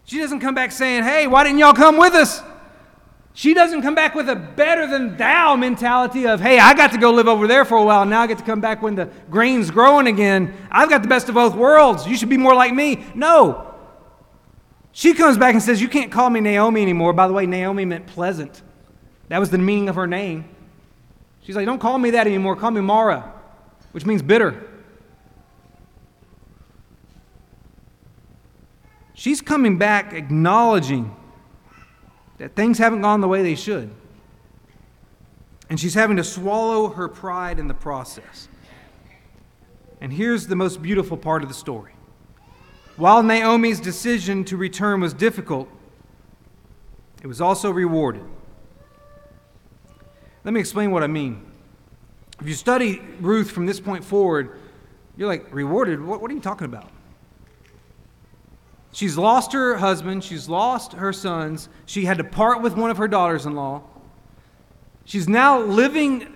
She 0.05 0.19
doesn't 0.19 0.39
come 0.39 0.53
back 0.53 0.71
saying, 0.71 1.03
hey, 1.03 1.25
why 1.25 1.43
didn't 1.43 1.59
y'all 1.59 1.73
come 1.73 1.97
with 1.97 2.13
us? 2.13 2.43
She 3.33 3.53
doesn't 3.53 3.81
come 3.81 3.95
back 3.95 4.13
with 4.13 4.29
a 4.29 4.35
better 4.35 4.87
than 4.87 5.15
thou 5.15 5.55
mentality 5.55 6.27
of, 6.27 6.41
hey, 6.41 6.59
I 6.59 6.73
got 6.73 6.91
to 6.91 6.97
go 6.97 7.11
live 7.11 7.27
over 7.27 7.47
there 7.47 7.63
for 7.63 7.77
a 7.77 7.83
while. 7.83 8.05
Now 8.05 8.21
I 8.21 8.27
get 8.27 8.37
to 8.39 8.43
come 8.43 8.59
back 8.59 8.81
when 8.81 8.95
the 8.95 9.05
grain's 9.29 9.71
growing 9.71 10.07
again. 10.07 10.53
I've 10.69 10.89
got 10.89 11.01
the 11.01 11.07
best 11.07 11.29
of 11.29 11.35
both 11.35 11.55
worlds. 11.55 12.05
You 12.05 12.17
should 12.17 12.29
be 12.29 12.37
more 12.37 12.53
like 12.53 12.73
me. 12.73 13.05
No. 13.15 13.73
She 14.91 15.13
comes 15.13 15.37
back 15.37 15.53
and 15.53 15.63
says, 15.63 15.81
You 15.81 15.87
can't 15.87 16.11
call 16.11 16.29
me 16.29 16.41
Naomi 16.41 16.81
anymore. 16.81 17.13
By 17.13 17.27
the 17.27 17.33
way, 17.33 17.45
Naomi 17.45 17.85
meant 17.85 18.07
pleasant. 18.07 18.61
That 19.29 19.39
was 19.39 19.49
the 19.49 19.57
meaning 19.57 19.87
of 19.87 19.95
her 19.95 20.07
name. 20.07 20.45
She's 21.43 21.55
like, 21.55 21.65
Don't 21.65 21.79
call 21.79 21.97
me 21.97 22.11
that 22.11 22.27
anymore. 22.27 22.57
Call 22.57 22.71
me 22.71 22.81
Mara, 22.81 23.31
which 23.93 24.05
means 24.05 24.21
bitter. 24.21 24.67
She's 29.13 29.39
coming 29.39 29.77
back 29.77 30.13
acknowledging 30.13 31.15
that 32.41 32.55
things 32.55 32.79
haven't 32.79 33.01
gone 33.01 33.21
the 33.21 33.27
way 33.27 33.43
they 33.43 33.53
should. 33.53 33.91
And 35.69 35.79
she's 35.79 35.93
having 35.93 36.17
to 36.17 36.23
swallow 36.23 36.89
her 36.89 37.07
pride 37.07 37.59
in 37.59 37.67
the 37.67 37.75
process. 37.75 38.47
And 40.01 40.11
here's 40.11 40.47
the 40.47 40.55
most 40.55 40.81
beautiful 40.81 41.17
part 41.17 41.43
of 41.43 41.49
the 41.49 41.53
story. 41.53 41.93
While 42.97 43.21
Naomi's 43.21 43.79
decision 43.79 44.43
to 44.45 44.57
return 44.57 45.01
was 45.01 45.13
difficult, 45.13 45.69
it 47.21 47.27
was 47.27 47.41
also 47.41 47.69
rewarded. 47.69 48.25
Let 50.43 50.55
me 50.55 50.59
explain 50.59 50.89
what 50.89 51.03
I 51.03 51.07
mean. 51.07 51.45
If 52.39 52.47
you 52.47 52.55
study 52.55 53.03
Ruth 53.19 53.51
from 53.51 53.67
this 53.67 53.79
point 53.79 54.03
forward, 54.03 54.59
you're 55.15 55.27
like, 55.27 55.53
rewarded? 55.53 56.03
What, 56.03 56.23
what 56.23 56.31
are 56.31 56.33
you 56.33 56.41
talking 56.41 56.65
about? 56.65 56.89
She's 58.91 59.17
lost 59.17 59.53
her 59.53 59.77
husband, 59.77 60.23
she's 60.23 60.49
lost 60.49 60.93
her 60.93 61.13
sons, 61.13 61.69
she 61.85 62.05
had 62.05 62.17
to 62.17 62.23
part 62.23 62.61
with 62.61 62.75
one 62.75 62.89
of 62.91 62.97
her 62.97 63.07
daughters 63.07 63.45
in 63.45 63.55
law. 63.55 63.83
She's 65.05 65.29
now 65.29 65.61
living 65.61 66.27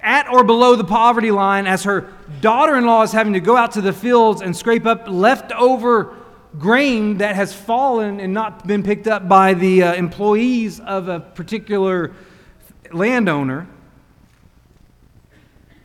at 0.00 0.28
or 0.28 0.44
below 0.44 0.76
the 0.76 0.84
poverty 0.84 1.30
line 1.30 1.66
as 1.66 1.84
her 1.84 2.12
daughter 2.40 2.76
in 2.76 2.86
law 2.86 3.02
is 3.02 3.12
having 3.12 3.32
to 3.34 3.40
go 3.40 3.56
out 3.56 3.72
to 3.72 3.80
the 3.80 3.92
fields 3.92 4.40
and 4.40 4.56
scrape 4.56 4.86
up 4.86 5.04
leftover 5.08 6.16
grain 6.58 7.18
that 7.18 7.36
has 7.36 7.52
fallen 7.52 8.20
and 8.20 8.32
not 8.32 8.66
been 8.66 8.82
picked 8.82 9.06
up 9.06 9.28
by 9.28 9.54
the 9.54 9.82
uh, 9.82 9.94
employees 9.94 10.80
of 10.80 11.08
a 11.08 11.20
particular 11.20 12.12
landowner. 12.92 13.68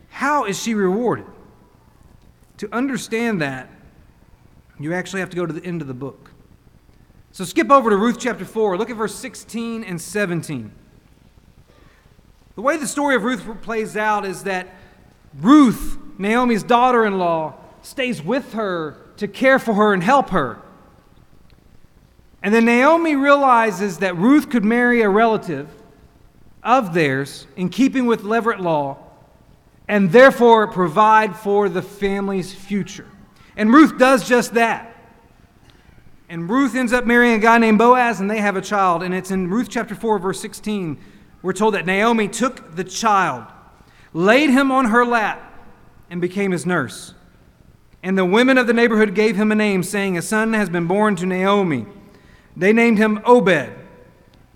How 0.10 0.46
is 0.46 0.62
she 0.62 0.74
rewarded? 0.74 1.26
To 2.58 2.74
understand 2.74 3.42
that, 3.42 3.70
you 4.80 4.94
actually 4.94 5.20
have 5.22 5.30
to 5.30 5.36
go 5.36 5.46
to 5.46 5.54
the 5.54 5.66
end 5.66 5.82
of 5.82 5.88
the 5.88 5.94
book. 5.94 6.32
So 7.32 7.44
skip 7.44 7.70
over 7.70 7.90
to 7.90 7.98
Ruth 7.98 8.18
chapter 8.20 8.46
4. 8.46 8.78
Look 8.78 8.90
at 8.90 8.96
verse 8.96 9.16
16 9.16 9.84
and 9.84 10.02
17. 10.02 10.72
The 12.56 12.62
way 12.62 12.78
the 12.78 12.88
story 12.88 13.16
of 13.16 13.24
Ruth 13.24 13.44
plays 13.62 13.98
out 13.98 14.26
is 14.26 14.44
that 14.44 14.74
Ruth, 15.42 15.98
Naomi's 16.18 16.64
daughter 16.64 17.06
in 17.06 17.18
law, 17.18 17.56
stays 17.82 18.22
with 18.22 18.54
her 18.54 18.98
to 19.18 19.28
care 19.28 19.60
for 19.60 19.74
her 19.74 19.94
and 19.94 20.02
help 20.02 20.30
her. 20.30 20.62
And 22.42 22.54
then 22.54 22.66
Naomi 22.66 23.16
realizes 23.16 23.98
that 24.00 24.16
Ruth 24.16 24.50
could 24.50 24.64
marry 24.64 25.02
a 25.02 25.10
relative 25.10 25.68
of 26.64 26.94
theirs 26.94 27.48
in 27.56 27.70
keeping 27.70 28.06
with 28.06 28.24
Levirate 28.24 28.60
law 28.60 28.98
and 29.88 30.12
therefore 30.12 30.68
provide 30.68 31.36
for 31.36 31.70
the 31.70 31.82
family's 31.82 32.54
future. 32.54 33.08
And 33.58 33.74
Ruth 33.74 33.98
does 33.98 34.28
just 34.28 34.54
that. 34.54 34.96
And 36.28 36.50
Ruth 36.50 36.76
ends 36.76 36.92
up 36.92 37.06
marrying 37.06 37.36
a 37.36 37.40
guy 37.40 37.58
named 37.58 37.78
Boaz, 37.78 38.20
and 38.20 38.30
they 38.30 38.40
have 38.40 38.56
a 38.56 38.62
child. 38.62 39.04
And 39.04 39.14
it's 39.14 39.32
in 39.32 39.50
Ruth 39.50 39.70
chapter 39.70 39.96
4, 39.96 40.20
verse 40.20 40.40
16. 40.40 40.98
We're 41.42 41.54
told 41.54 41.76
that 41.76 41.86
Naomi 41.86 42.28
took 42.28 42.76
the 42.76 42.84
child, 42.84 43.46
laid 44.14 44.50
him 44.50 44.72
on 44.72 44.86
her 44.86 45.06
lap, 45.06 45.54
and 46.10 46.20
became 46.20 46.52
his 46.52 46.66
nurse. 46.66 47.14
And 48.02 48.18
the 48.18 48.26
women 48.26 48.58
of 48.58 48.68
the 48.68 48.74
neighborhood 48.74 49.14
gave 49.16 49.36
him 49.36 49.52
a 49.52 49.56
name, 49.56 49.84
saying, 49.84 50.18
A 50.18 50.22
son 50.22 50.54
has 50.54 50.70
been 50.70 50.88
born 50.88 51.16
to 51.18 51.26
Naomi. 51.26 51.86
They 52.58 52.74
named 52.74 52.98
him 52.98 53.20
Obed. 53.26 53.72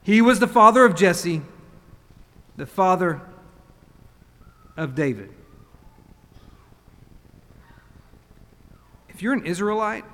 He 0.01 0.21
was 0.21 0.39
the 0.39 0.47
father 0.47 0.85
of 0.85 0.95
Jesse, 0.95 1.41
the 2.57 2.65
father 2.65 3.21
of 4.75 4.95
David. 4.95 5.31
If 9.19 9.23
you're 9.23 9.33
an 9.33 9.45
Israelite, 9.45 10.05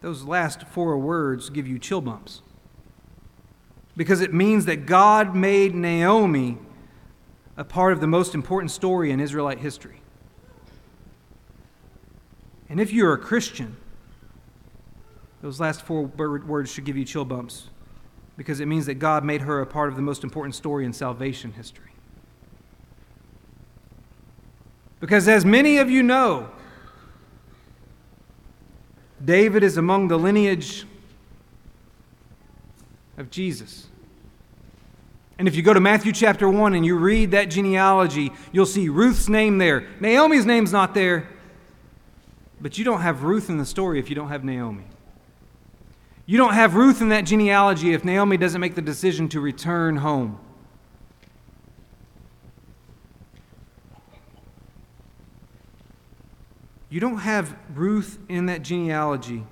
those 0.00 0.24
last 0.24 0.66
four 0.66 0.98
words 0.98 1.48
give 1.48 1.64
you 1.64 1.78
chill 1.78 2.00
bumps. 2.00 2.42
Because 3.96 4.20
it 4.20 4.34
means 4.34 4.64
that 4.64 4.84
God 4.84 5.36
made 5.36 5.76
Naomi 5.76 6.58
a 7.56 7.62
part 7.62 7.92
of 7.92 8.00
the 8.00 8.08
most 8.08 8.34
important 8.34 8.72
story 8.72 9.12
in 9.12 9.20
Israelite 9.20 9.60
history. 9.60 10.00
And 12.68 12.80
if 12.80 12.92
you're 12.92 13.12
a 13.12 13.18
Christian, 13.18 13.76
those 15.40 15.60
last 15.60 15.82
four 15.82 16.06
words 16.06 16.68
should 16.68 16.84
give 16.84 16.96
you 16.96 17.04
chill 17.04 17.24
bumps 17.24 17.68
because 18.36 18.58
it 18.58 18.66
means 18.66 18.86
that 18.86 18.94
God 18.94 19.24
made 19.24 19.42
her 19.42 19.60
a 19.60 19.66
part 19.66 19.88
of 19.88 19.94
the 19.94 20.02
most 20.02 20.24
important 20.24 20.56
story 20.56 20.84
in 20.84 20.92
salvation 20.92 21.52
history. 21.52 21.92
Because 24.98 25.28
as 25.28 25.44
many 25.44 25.78
of 25.78 25.88
you 25.88 26.02
know, 26.02 26.50
David 29.24 29.62
is 29.62 29.76
among 29.76 30.08
the 30.08 30.18
lineage 30.18 30.84
of 33.16 33.30
Jesus. 33.30 33.86
And 35.38 35.48
if 35.48 35.56
you 35.56 35.62
go 35.62 35.74
to 35.74 35.80
Matthew 35.80 36.12
chapter 36.12 36.48
1 36.48 36.74
and 36.74 36.86
you 36.86 36.96
read 36.96 37.32
that 37.32 37.46
genealogy, 37.46 38.32
you'll 38.52 38.66
see 38.66 38.88
Ruth's 38.88 39.28
name 39.28 39.58
there. 39.58 39.88
Naomi's 40.00 40.46
name's 40.46 40.72
not 40.72 40.94
there, 40.94 41.28
but 42.60 42.78
you 42.78 42.84
don't 42.84 43.00
have 43.00 43.24
Ruth 43.24 43.50
in 43.50 43.58
the 43.58 43.64
story 43.64 43.98
if 43.98 44.08
you 44.08 44.14
don't 44.14 44.28
have 44.28 44.44
Naomi. 44.44 44.84
You 46.26 46.38
don't 46.38 46.54
have 46.54 46.74
Ruth 46.74 47.02
in 47.02 47.08
that 47.10 47.22
genealogy 47.22 47.92
if 47.92 48.04
Naomi 48.04 48.36
doesn't 48.36 48.60
make 48.60 48.74
the 48.74 48.82
decision 48.82 49.28
to 49.30 49.40
return 49.40 49.96
home. 49.96 50.38
You 56.94 57.00
don't 57.00 57.18
have 57.18 57.56
Ruth 57.74 58.20
in 58.28 58.46
that 58.46 58.62
genealogy 58.62 59.44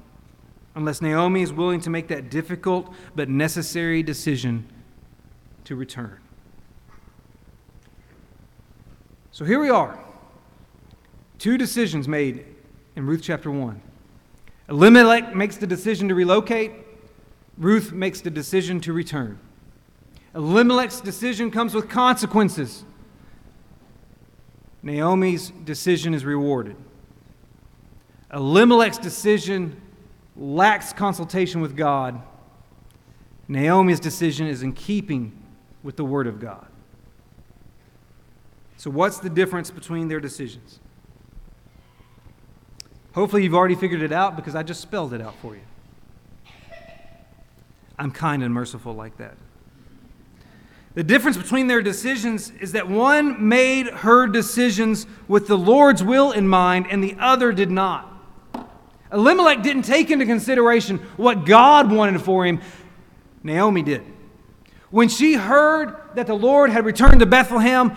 unless 0.77 1.03
Naomi 1.03 1.43
is 1.43 1.53
willing 1.53 1.81
to 1.81 1.91
make 1.91 2.07
that 2.07 2.31
difficult 2.31 2.95
but 3.17 3.29
necessary 3.29 4.01
decision 4.05 4.65
to 5.65 5.75
return. 5.75 6.21
So 9.33 9.45
here 9.45 9.59
we 9.59 9.71
are. 9.71 9.99
Two 11.41 11.59
decisions 11.59 12.07
made 12.07 12.45
in 12.95 13.07
Ruth 13.07 13.23
chapter 13.25 13.51
1. 13.51 13.83
Elimelech 14.69 15.35
makes 15.35 15.57
the 15.57 15.67
decision 15.67 16.09
to 16.11 16.15
relocate, 16.15 16.71
Ruth 17.59 17.91
makes 17.91 18.21
the 18.21 18.31
decision 18.31 18.81
to 18.83 18.93
return. 18.93 19.41
Elimelech's 20.37 21.01
decision 21.01 21.51
comes 21.51 21.75
with 21.75 21.89
consequences. 21.89 22.85
Naomi's 24.81 25.51
decision 25.65 26.15
is 26.15 26.25
rewarded. 26.25 26.77
Elimelech's 28.33 28.99
decision 28.99 29.81
lacks 30.37 30.93
consultation 30.93 31.61
with 31.61 31.77
God. 31.77 32.21
Naomi's 33.49 34.01
decision 34.01 34.47
is 34.47 34.63
in 34.63 34.73
keeping 34.73 35.33
with 35.83 35.97
the 35.97 36.05
Word 36.05 36.27
of 36.27 36.41
God. 36.41 36.67
So, 38.77 38.91
what's 38.91 39.19
the 39.19 39.29
difference 39.29 39.71
between 39.71 40.09
their 40.09 40.21
decisions? 40.21 40.81
Hopefully, 43.15 43.45
you've 43.45 43.55
already 43.55 43.75
figured 43.75 44.03
it 44.03 44.13
out 44.13 44.37
because 44.37 44.55
I 44.55 44.63
just 44.63 44.81
spelled 44.81 45.13
it 45.13 45.21
out 45.21 45.35
for 45.37 45.55
you. 45.55 45.61
I'm 47.99 48.11
kind 48.11 48.43
and 48.43 48.53
merciful 48.53 48.95
like 48.95 49.19
that. 49.19 49.37
The 50.95 51.05
difference 51.05 51.37
between 51.37 51.69
their 51.69 51.83
decisions 51.83 52.51
is 52.51 52.73
that 52.73 52.89
one 52.89 53.49
made 53.49 53.87
her 53.87 54.27
decisions 54.27 55.07
with 55.29 55.47
the 55.47 55.57
Lord's 55.57 56.03
will 56.03 56.33
in 56.33 56.49
mind 56.49 56.87
and 56.91 57.03
the 57.03 57.17
other 57.19 57.53
did 57.53 57.71
not. 57.71 58.12
Elimelech 59.13 59.63
didn't 59.63 59.83
take 59.83 60.11
into 60.11 60.25
consideration 60.25 60.99
what 61.17 61.45
God 61.45 61.93
wanted 61.93 62.23
for 62.23 62.47
him, 62.47 62.61
Naomi 63.43 63.83
did. 63.83 64.03
When 64.91 65.09
she 65.09 65.35
heard 65.35 65.97
that 66.15 66.27
the 66.27 66.35
Lord 66.35 66.71
had 66.71 66.85
returned 66.85 67.21
to 67.21 67.27
Bethlehem, 67.27 67.97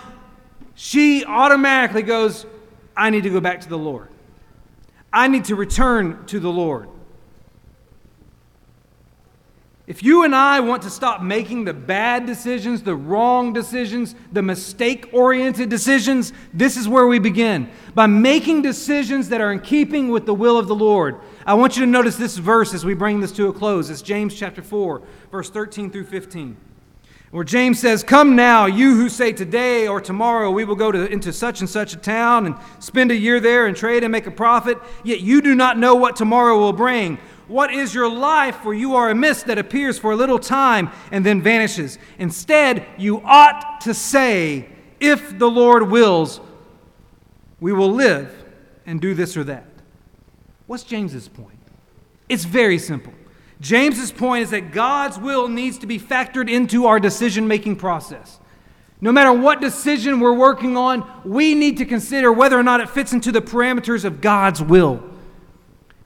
she 0.75 1.23
automatically 1.25 2.01
goes, 2.01 2.45
I 2.95 3.09
need 3.09 3.23
to 3.23 3.29
go 3.29 3.39
back 3.39 3.61
to 3.61 3.69
the 3.69 3.77
Lord. 3.77 4.09
I 5.11 5.27
need 5.27 5.45
to 5.45 5.55
return 5.55 6.25
to 6.27 6.39
the 6.39 6.49
Lord. 6.49 6.89
If 9.87 10.01
you 10.01 10.23
and 10.23 10.35
I 10.35 10.61
want 10.61 10.81
to 10.83 10.89
stop 10.89 11.21
making 11.21 11.65
the 11.65 11.73
bad 11.73 12.25
decisions, 12.25 12.81
the 12.81 12.95
wrong 12.95 13.53
decisions, 13.53 14.15
the 14.31 14.41
mistake 14.41 15.09
oriented 15.13 15.69
decisions, 15.69 16.33
this 16.51 16.75
is 16.75 16.87
where 16.87 17.05
we 17.05 17.19
begin. 17.19 17.69
By 17.93 18.07
making 18.07 18.63
decisions 18.63 19.29
that 19.29 19.41
are 19.41 19.51
in 19.51 19.59
keeping 19.59 20.09
with 20.09 20.25
the 20.25 20.33
will 20.33 20.57
of 20.57 20.67
the 20.67 20.75
Lord. 20.75 21.19
I 21.45 21.53
want 21.53 21.77
you 21.77 21.85
to 21.85 21.91
notice 21.91 22.15
this 22.15 22.37
verse 22.37 22.73
as 22.73 22.83
we 22.83 22.95
bring 22.95 23.19
this 23.19 23.31
to 23.33 23.47
a 23.47 23.53
close. 23.53 23.91
It's 23.91 24.01
James 24.01 24.33
chapter 24.33 24.63
4, 24.63 25.03
verse 25.29 25.51
13 25.51 25.91
through 25.91 26.05
15. 26.05 26.57
Where 27.29 27.43
James 27.43 27.79
says, 27.79 28.01
Come 28.01 28.35
now, 28.35 28.65
you 28.65 28.95
who 28.95 29.09
say 29.09 29.33
today 29.33 29.87
or 29.87 29.99
tomorrow 29.99 30.49
we 30.49 30.63
will 30.63 30.75
go 30.75 30.91
to, 30.91 31.05
into 31.11 31.33
such 31.33 31.59
and 31.59 31.69
such 31.69 31.93
a 31.93 31.97
town 31.97 32.45
and 32.45 32.55
spend 32.79 33.11
a 33.11 33.15
year 33.15 33.39
there 33.39 33.67
and 33.67 33.75
trade 33.75 34.03
and 34.03 34.11
make 34.11 34.25
a 34.25 34.31
profit, 34.31 34.79
yet 35.03 35.19
you 35.19 35.41
do 35.41 35.53
not 35.53 35.77
know 35.77 35.95
what 35.95 36.15
tomorrow 36.15 36.57
will 36.57 36.73
bring. 36.73 37.19
What 37.47 37.71
is 37.71 37.93
your 37.93 38.09
life? 38.09 38.57
For 38.57 38.73
you 38.73 38.95
are 38.95 39.09
a 39.09 39.15
mist 39.15 39.47
that 39.47 39.57
appears 39.57 39.99
for 39.99 40.11
a 40.11 40.15
little 40.15 40.39
time 40.39 40.89
and 41.11 41.25
then 41.25 41.41
vanishes. 41.41 41.97
Instead, 42.17 42.85
you 42.97 43.21
ought 43.21 43.81
to 43.81 43.93
say, 43.93 44.69
If 44.99 45.37
the 45.37 45.49
Lord 45.49 45.89
wills, 45.89 46.41
we 47.59 47.71
will 47.73 47.91
live 47.91 48.45
and 48.85 48.99
do 48.99 49.13
this 49.13 49.37
or 49.37 49.43
that. 49.45 49.65
What's 50.67 50.83
James's 50.83 51.27
point? 51.27 51.59
It's 52.27 52.45
very 52.45 52.79
simple. 52.79 53.13
James's 53.61 54.11
point 54.11 54.43
is 54.43 54.49
that 54.49 54.71
God's 54.71 55.17
will 55.17 55.47
needs 55.47 55.77
to 55.79 55.87
be 55.87 55.99
factored 55.99 56.49
into 56.49 56.87
our 56.87 56.99
decision 56.99 57.47
making 57.47 57.77
process. 57.77 58.39
No 59.01 59.11
matter 59.11 59.31
what 59.31 59.61
decision 59.61 60.19
we're 60.19 60.33
working 60.33 60.77
on, 60.77 61.09
we 61.23 61.53
need 61.53 61.77
to 61.77 61.85
consider 61.85 62.31
whether 62.31 62.57
or 62.57 62.63
not 62.63 62.81
it 62.81 62.89
fits 62.89 63.13
into 63.13 63.31
the 63.31 63.41
parameters 63.41 64.03
of 64.03 64.21
God's 64.21 64.61
will. 64.61 65.03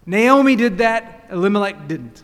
Naomi 0.10 0.56
did 0.56 0.80
that, 0.80 1.28
Elimelech 1.30 1.88
didn't. 1.88 2.24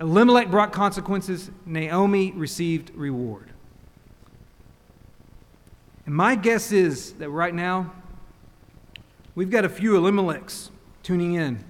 Elimelech 0.00 0.50
brought 0.50 0.72
consequences, 0.72 1.52
Naomi 1.64 2.32
received 2.32 2.90
reward. 2.96 3.52
And 6.04 6.12
my 6.12 6.34
guess 6.34 6.72
is 6.72 7.12
that 7.14 7.30
right 7.30 7.54
now, 7.54 7.92
we've 9.36 9.50
got 9.50 9.64
a 9.64 9.68
few 9.68 9.92
Elimelechs 9.92 10.70
tuning 11.04 11.34
in. 11.34 11.64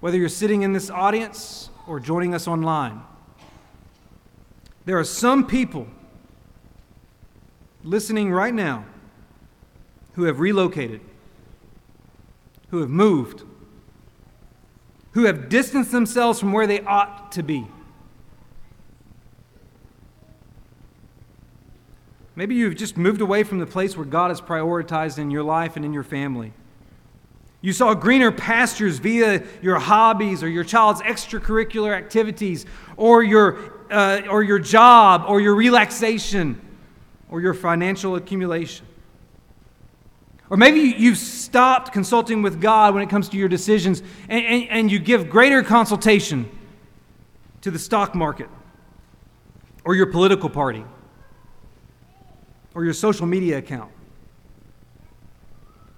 Whether 0.00 0.18
you're 0.18 0.28
sitting 0.28 0.62
in 0.62 0.72
this 0.72 0.90
audience 0.90 1.70
or 1.86 2.00
joining 2.00 2.34
us 2.34 2.48
online, 2.48 3.00
there 4.86 4.98
are 4.98 5.04
some 5.04 5.46
people 5.46 5.86
listening 7.84 8.32
right 8.32 8.52
now 8.52 8.84
who 10.14 10.24
have 10.24 10.40
relocated, 10.40 11.00
who 12.72 12.80
have 12.80 12.90
moved, 12.90 13.42
who 15.12 15.26
have 15.26 15.50
distanced 15.50 15.92
themselves 15.92 16.40
from 16.40 16.52
where 16.52 16.66
they 16.66 16.80
ought 16.80 17.30
to 17.32 17.42
be. 17.42 17.66
Maybe 22.34 22.54
you've 22.54 22.76
just 22.76 22.96
moved 22.96 23.20
away 23.20 23.42
from 23.42 23.58
the 23.58 23.66
place 23.66 23.94
where 23.94 24.06
God 24.06 24.30
has 24.30 24.40
prioritized 24.40 25.18
in 25.18 25.30
your 25.30 25.42
life 25.42 25.76
and 25.76 25.84
in 25.84 25.92
your 25.92 26.02
family. 26.02 26.54
You 27.60 27.74
saw 27.74 27.92
greener 27.92 28.32
pastures 28.32 28.98
via 29.00 29.44
your 29.60 29.78
hobbies 29.78 30.42
or 30.42 30.48
your 30.48 30.64
child's 30.64 31.02
extracurricular 31.02 31.94
activities 31.94 32.64
or 32.96 33.22
your, 33.22 33.58
uh, 33.90 34.22
or 34.30 34.42
your 34.42 34.58
job 34.58 35.26
or 35.28 35.42
your 35.42 35.54
relaxation 35.54 36.58
or 37.28 37.42
your 37.42 37.52
financial 37.52 38.16
accumulation. 38.16 38.86
Or 40.52 40.58
maybe 40.58 40.80
you've 40.80 41.16
stopped 41.16 41.94
consulting 41.94 42.42
with 42.42 42.60
God 42.60 42.92
when 42.92 43.02
it 43.02 43.08
comes 43.08 43.30
to 43.30 43.38
your 43.38 43.48
decisions 43.48 44.02
and, 44.28 44.44
and, 44.44 44.68
and 44.68 44.92
you 44.92 44.98
give 44.98 45.30
greater 45.30 45.62
consultation 45.62 46.46
to 47.62 47.70
the 47.70 47.78
stock 47.78 48.14
market 48.14 48.50
or 49.86 49.94
your 49.94 50.12
political 50.12 50.50
party 50.50 50.84
or 52.74 52.84
your 52.84 52.92
social 52.92 53.24
media 53.24 53.56
account 53.56 53.90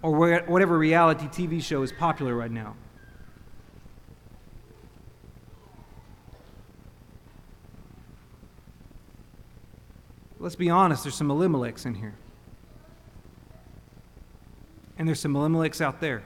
or 0.02 0.12
whatever 0.12 0.78
reality 0.78 1.26
TV 1.26 1.60
show 1.60 1.82
is 1.82 1.90
popular 1.90 2.32
right 2.32 2.52
now. 2.52 2.76
Let's 10.38 10.54
be 10.54 10.70
honest, 10.70 11.02
there's 11.02 11.16
some 11.16 11.26
Elimelechs 11.26 11.86
in 11.86 11.96
here. 11.96 12.14
And 15.04 15.08
there's 15.10 15.20
some 15.20 15.34
Elimelechs 15.34 15.82
out 15.82 16.00
there. 16.00 16.22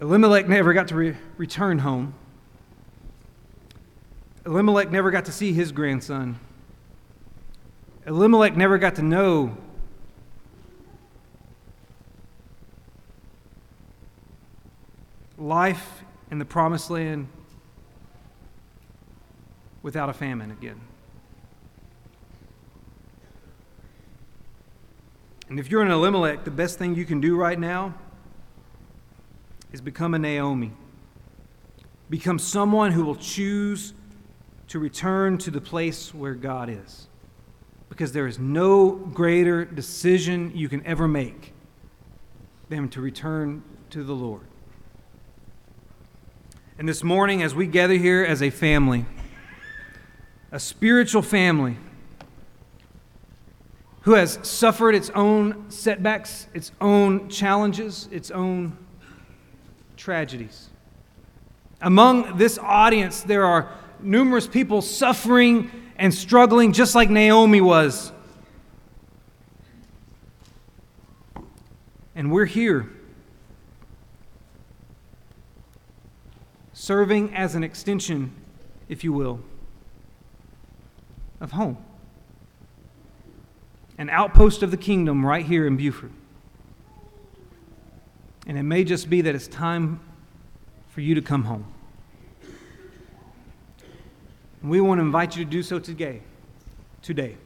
Elimelech 0.00 0.46
never 0.46 0.72
got 0.72 0.86
to 0.86 0.94
re- 0.94 1.16
return 1.36 1.80
home. 1.80 2.14
Elimelech 4.46 4.92
never 4.92 5.10
got 5.10 5.24
to 5.24 5.32
see 5.32 5.52
his 5.52 5.72
grandson. 5.72 6.38
Elimelech 8.06 8.56
never 8.56 8.78
got 8.78 8.94
to 8.94 9.02
know 9.02 9.56
life 15.36 16.04
in 16.30 16.38
the 16.38 16.44
promised 16.44 16.88
land 16.88 17.26
without 19.82 20.08
a 20.08 20.12
famine 20.12 20.52
again. 20.52 20.80
And 25.48 25.58
if 25.58 25.70
you're 25.70 25.82
an 25.82 25.90
Elimelech, 25.90 26.44
the 26.44 26.50
best 26.50 26.78
thing 26.78 26.94
you 26.94 27.04
can 27.04 27.20
do 27.20 27.36
right 27.36 27.58
now 27.58 27.94
is 29.72 29.80
become 29.80 30.14
a 30.14 30.18
Naomi. 30.18 30.72
Become 32.10 32.38
someone 32.38 32.92
who 32.92 33.04
will 33.04 33.16
choose 33.16 33.94
to 34.68 34.78
return 34.78 35.38
to 35.38 35.50
the 35.50 35.60
place 35.60 36.12
where 36.12 36.34
God 36.34 36.68
is 36.68 37.06
because 37.88 38.12
there 38.12 38.26
is 38.26 38.38
no 38.38 38.90
greater 38.90 39.64
decision 39.64 40.52
you 40.54 40.68
can 40.68 40.84
ever 40.86 41.08
make 41.08 41.54
than 42.68 42.88
to 42.90 43.00
return 43.00 43.62
to 43.90 44.04
the 44.04 44.12
Lord. 44.12 44.42
And 46.78 46.88
this 46.88 47.02
morning, 47.02 47.42
as 47.42 47.54
we 47.54 47.66
gather 47.66 47.94
here 47.94 48.24
as 48.24 48.42
a 48.42 48.50
family, 48.50 49.06
a 50.52 50.60
spiritual 50.60 51.22
family 51.22 51.76
who 54.08 54.14
has 54.14 54.38
suffered 54.40 54.94
its 54.94 55.10
own 55.10 55.70
setbacks, 55.70 56.46
its 56.54 56.72
own 56.80 57.28
challenges, 57.28 58.08
its 58.10 58.30
own 58.30 58.74
tragedies. 59.98 60.70
Among 61.82 62.38
this 62.38 62.56
audience, 62.56 63.20
there 63.20 63.44
are 63.44 63.70
numerous 64.00 64.46
people 64.46 64.80
suffering 64.80 65.70
and 65.98 66.14
struggling 66.14 66.72
just 66.72 66.94
like 66.94 67.10
Naomi 67.10 67.60
was. 67.60 68.10
And 72.14 72.32
we're 72.32 72.46
here 72.46 72.88
serving 76.72 77.34
as 77.34 77.54
an 77.54 77.62
extension, 77.62 78.32
if 78.88 79.04
you 79.04 79.12
will, 79.12 79.40
of 81.42 81.52
home. 81.52 81.76
An 83.98 84.08
outpost 84.10 84.62
of 84.62 84.70
the 84.70 84.76
kingdom 84.76 85.26
right 85.26 85.44
here 85.44 85.66
in 85.66 85.76
Buford. 85.76 86.12
And 88.46 88.56
it 88.56 88.62
may 88.62 88.84
just 88.84 89.10
be 89.10 89.20
that 89.20 89.34
it's 89.34 89.48
time 89.48 90.00
for 90.88 91.00
you 91.00 91.14
to 91.16 91.20
come 91.20 91.44
home. 91.44 91.66
We 94.62 94.80
want 94.80 94.98
to 94.98 95.02
invite 95.02 95.36
you 95.36 95.44
to 95.44 95.50
do 95.50 95.62
so 95.62 95.78
today. 95.78 96.22
Today. 97.02 97.36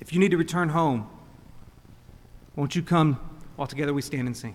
If 0.00 0.12
you 0.12 0.18
need 0.18 0.30
to 0.30 0.36
return 0.36 0.70
home, 0.70 1.08
won't 2.56 2.74
you 2.74 2.82
come 2.82 3.20
while 3.56 3.68
together 3.68 3.92
we 3.94 4.02
stand 4.02 4.26
and 4.26 4.36
sing? 4.36 4.54